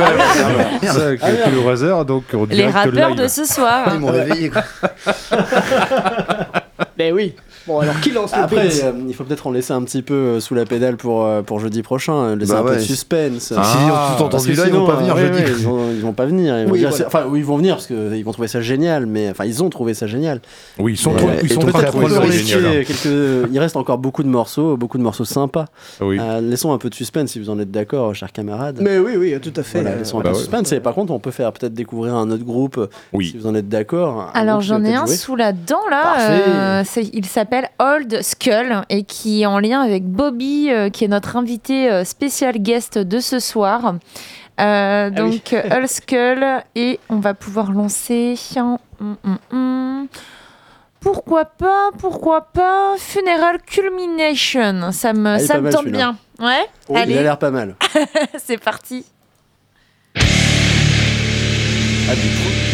[0.82, 3.90] ça, hasard, donc Les rappeurs de ce soir.
[3.94, 4.62] Ils m'ont réveillé, quoi.
[6.98, 7.34] Ben oui.
[7.68, 10.14] Bon alors qui lance le Après, euh, il faut peut-être en laisser un petit peu
[10.14, 13.52] euh, sous la pédale pour, euh, pour jeudi prochain, laisser Bah un peu de suspense.
[13.54, 15.38] Ah, si ont tout entendu là, ils vont pas venir ouais, jeudi.
[15.38, 16.58] ouais, ils, vont, ils vont pas venir.
[16.58, 17.06] Ils vont Oui, dire- voilà.
[17.06, 19.68] Enfin, oui, ils vont venir parce qu'ils vont trouver ça génial, mais enfin, ils ont
[19.68, 20.40] trouvé ça génial.
[20.78, 22.84] Oui, ils sont, trop- ils sont après, c'est laisser génial.
[22.86, 23.48] quelques...
[23.52, 25.66] Il reste encore beaucoup de morceaux, beaucoup de morceaux sympas.
[26.00, 26.18] Oui.
[26.18, 28.78] Euh, laissons un peu de suspense si vous en êtes d'accord, chers camarades.
[28.80, 29.82] Mais oui, oui, tout à fait.
[29.82, 30.40] Voilà, laissons un bah peu de ouais.
[30.42, 30.72] suspense.
[30.72, 32.88] Et par contre, on peut faire peut-être découvrir un autre groupe,
[33.20, 34.30] si vous en êtes d'accord.
[34.32, 36.82] Alors j'en ai un sous la dent là.
[37.12, 41.36] Il s'appelle Old Skull et qui est en lien avec Bobby, euh, qui est notre
[41.36, 43.94] invité euh, spécial guest de ce soir.
[44.60, 45.14] Euh, oui.
[45.14, 46.44] donc Old Skull
[46.74, 48.34] et on va pouvoir lancer.
[51.00, 56.16] Pourquoi pas, pourquoi pas Funeral Culmination, ça me, Ah, ça me tente bien.
[56.40, 57.76] Ouais, Oh, il a allez, l'air pas mal.
[58.38, 59.04] c'est parti.
[60.16, 60.20] Ah,
[62.14, 62.67] du coup.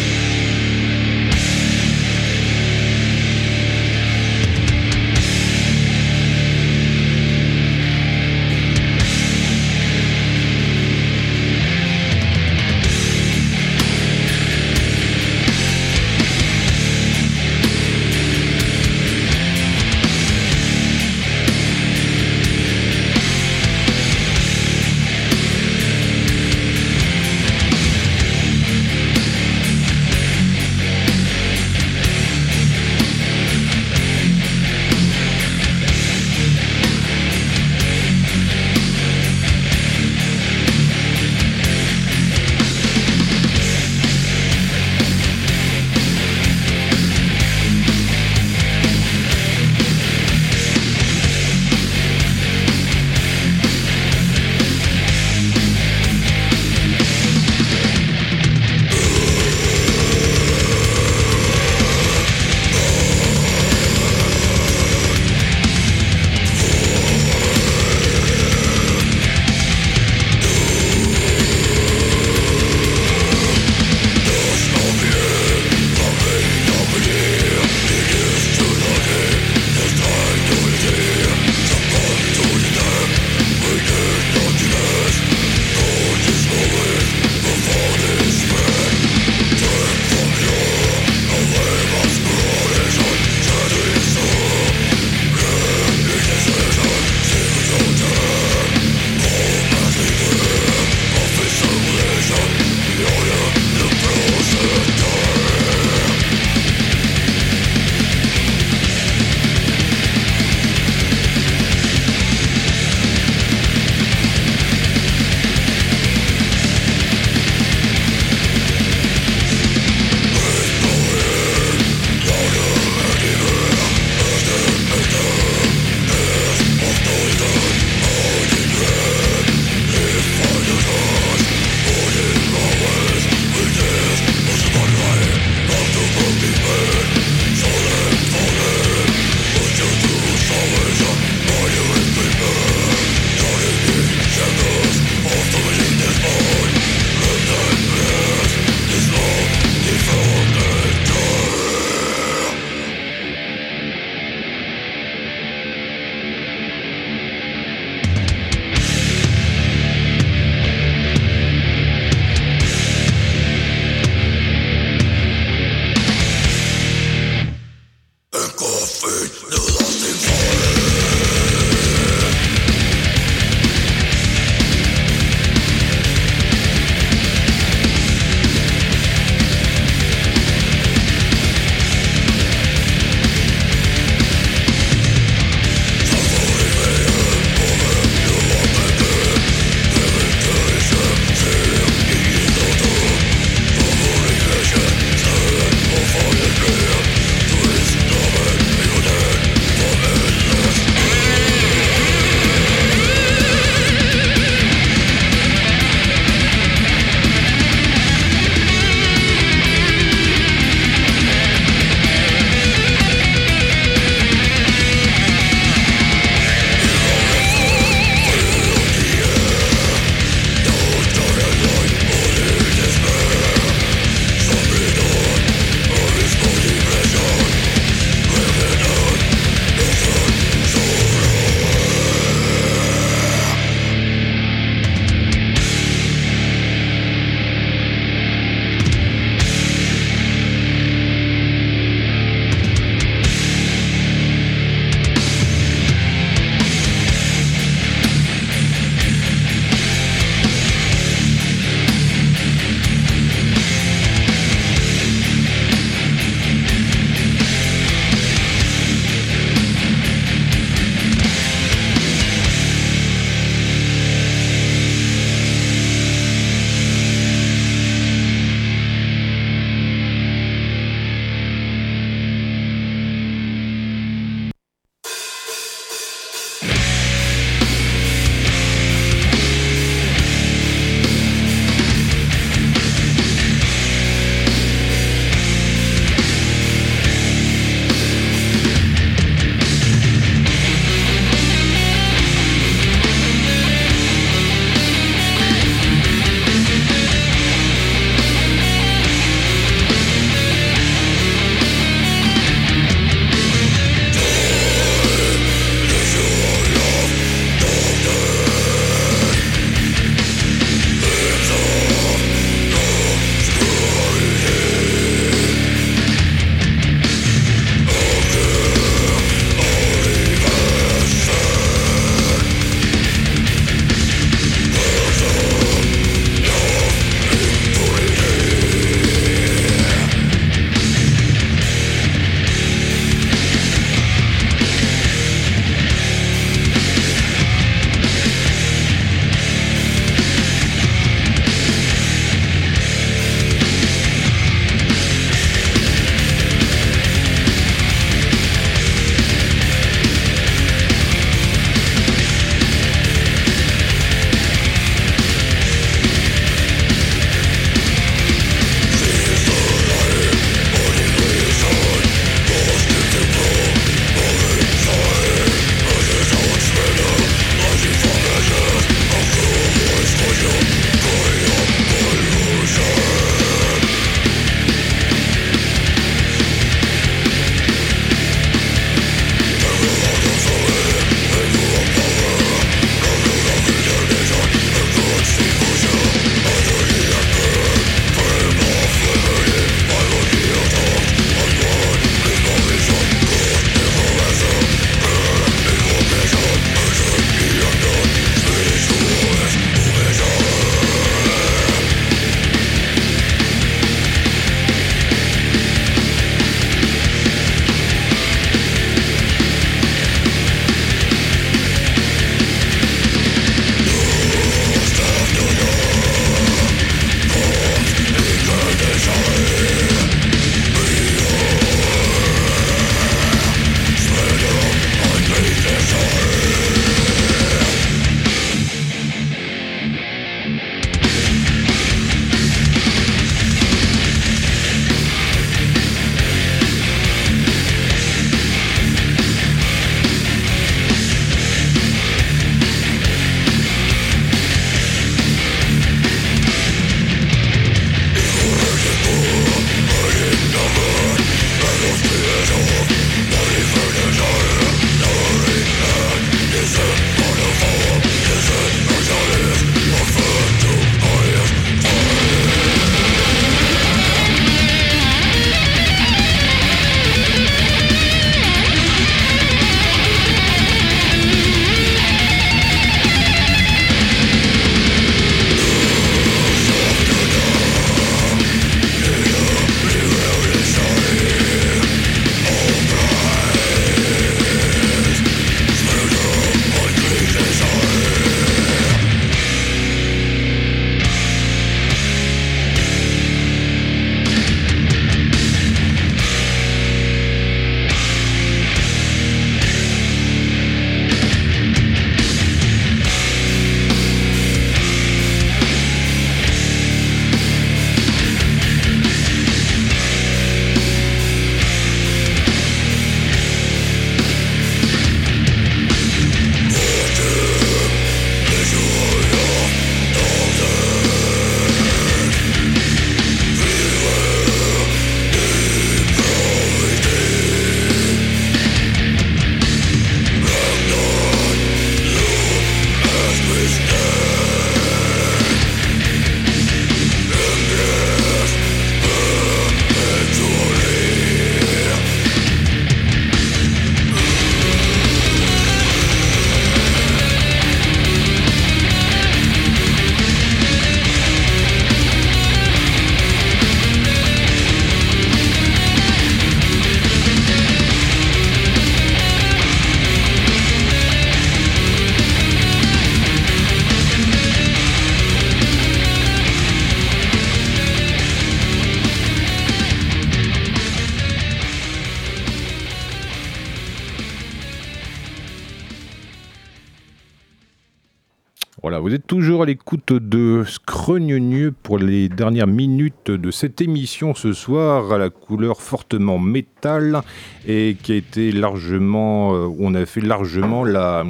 [579.05, 584.51] Vous êtes toujours à l'écoute de Scrogneux pour les dernières minutes de cette émission ce
[584.51, 587.21] soir à la couleur fortement métal
[587.67, 591.23] et qui a été largement, euh, on a fait largement la,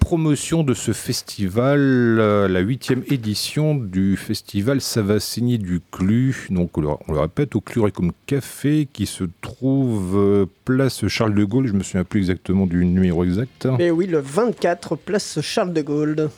[0.00, 6.48] promotion de ce festival, euh, la huitième édition du festival Ça va saigner du Clu,
[6.50, 11.68] donc on le, répète, au Cluricum Café qui se trouve euh, place Charles de Gaulle,
[11.68, 13.68] je me souviens plus exactement du numéro exact.
[13.78, 16.30] Et oui, le 24, place Charles de Gaulle,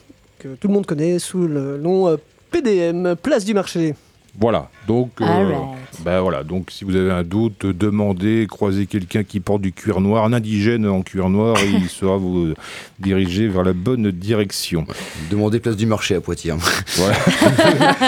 [0.42, 2.16] que tout le monde connaît sous le nom euh,
[2.50, 3.94] PDM, place du marché.
[4.40, 5.52] Voilà, donc, euh,
[6.06, 10.00] ben voilà, donc si vous avez un doute, demandez, croisez quelqu'un qui porte du cuir
[10.00, 12.54] noir, un indigène en cuir noir, et il saura vous
[12.98, 14.86] diriger vers la bonne direction.
[15.30, 16.52] Demandez place du marché à Poitiers.
[16.52, 16.58] hein.
[16.96, 17.14] Voilà.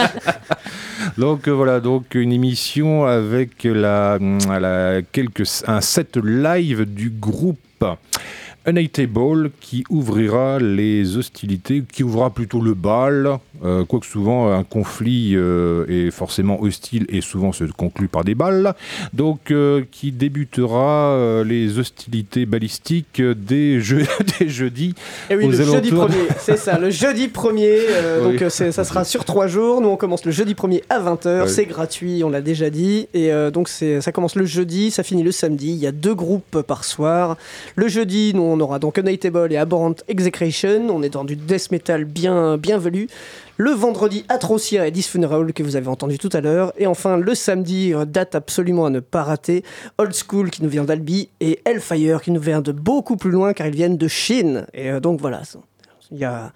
[1.18, 7.84] donc euh, voilà, donc une émission avec la, la quelques, un set live du groupe
[8.66, 15.32] Unhateable qui ouvrira les hostilités, qui ouvrira plutôt le bal, euh, quoique souvent un conflit
[15.34, 18.74] euh, est forcément hostile et souvent se conclut par des balles,
[19.12, 23.96] donc euh, qui débutera les hostilités balistiques dès, je,
[24.38, 24.94] dès jeudi.
[25.30, 27.78] Et oui, Aux le jeudi alentours premier, c'est ça, le jeudi premier.
[28.24, 28.38] Oui.
[28.38, 29.80] Donc ça sera sur trois jours.
[29.80, 31.48] Nous on commence le jeudi premier à 20h, Oui.
[31.48, 33.08] c'est gratuit, on l'a déjà dit.
[33.14, 35.70] Et donc ça commence le jeudi, ça finit le samedi.
[35.70, 37.36] Il y a deux groupes par soir.
[37.76, 40.86] Le jeudi, nous on aura donc Unhateable et Abhorrent Execration.
[40.90, 43.08] On est dans du death metal bien, bien velu.
[43.56, 46.72] Le vendredi, Atrocia et Disfuneral que vous avez entendu tout à l'heure.
[46.76, 49.62] Et enfin, le samedi, euh, date absolument à ne pas rater,
[49.98, 53.52] Old School qui nous vient d'Albi et Hellfire qui nous vient de beaucoup plus loin
[53.52, 54.66] car ils viennent de Chine.
[54.74, 55.42] Et euh, donc voilà,
[56.10, 56.52] il y a...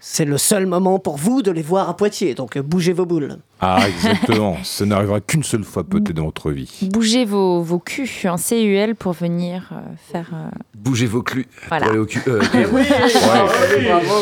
[0.00, 2.34] c'est le seul moment pour vous de les voir à Poitiers.
[2.34, 3.38] Donc bougez vos boules.
[3.60, 4.56] Ah, exactement.
[4.62, 6.88] Ça n'arrivera qu'une seule fois peut-être dans votre vie.
[6.92, 9.76] Bougez vos, vos culs en CUL pour venir euh,
[10.12, 10.30] faire.
[10.32, 11.86] euh, Bougez vos clus Voilà.
[11.86, 12.22] pour aller au cul.
[12.28, 12.40] euh,
[12.72, 12.82] oui,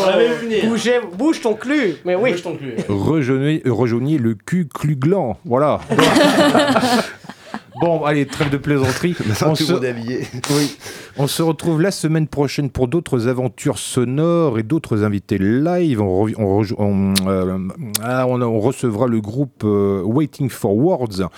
[0.07, 0.65] l'avait vu venir.
[0.71, 1.97] Bougez- bouge ton cul.
[2.07, 2.33] Mais oui.
[2.33, 2.75] Bouge ton cul.
[2.89, 5.37] Rejoignez, rejoignez le cul cluglant.
[5.45, 5.81] Voilà.
[7.81, 9.15] bon, allez, trêve de plaisanterie.
[9.45, 9.73] On se,
[10.51, 10.77] oui.
[11.19, 16.01] On retrouve la semaine prochaine pour d'autres aventures sonores et d'autres invités live.
[16.03, 17.59] On, rev- on rejo- on, euh,
[18.03, 21.29] ah, on- recevra le groupe euh, Waiting for Words,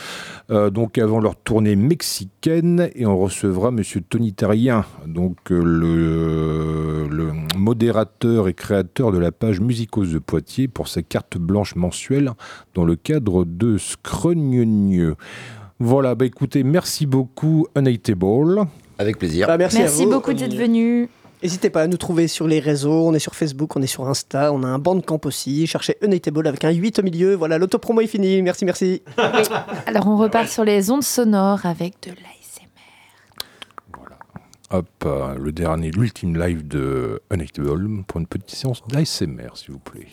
[0.51, 7.33] euh, donc avant leur tournée mexicaine, et on recevra Monsieur Tony Terrien, donc le, le
[7.57, 12.33] modérateur et créateur de la page Musicose de Poitiers pour sa carte blanche mensuelle
[12.75, 15.15] dans le cadre de Scrogneux.
[15.81, 18.67] Voilà, bah écoutez, merci beaucoup Unhateable.
[18.99, 19.47] Avec plaisir.
[19.47, 20.11] Bah, merci, à vous.
[20.11, 21.09] beaucoup d'être venu.
[21.41, 23.07] N'hésitez pas à nous trouver sur les réseaux.
[23.07, 25.69] On est sur Facebook, on est sur Insta, on a un bandcamp aussi.
[25.69, 27.35] Cherchez Unhateable avec un 8 au milieu.
[27.35, 28.43] Voilà, l'autopromo est fini.
[28.43, 29.03] Merci, merci.
[29.87, 32.67] Alors on repart sur les ondes sonores avec de l'ASMR.
[34.71, 39.79] Hop, euh, le dernier, l'ultime live de Unhateable pour une petite séance d'ASMR, s'il vous
[39.79, 40.09] plaît.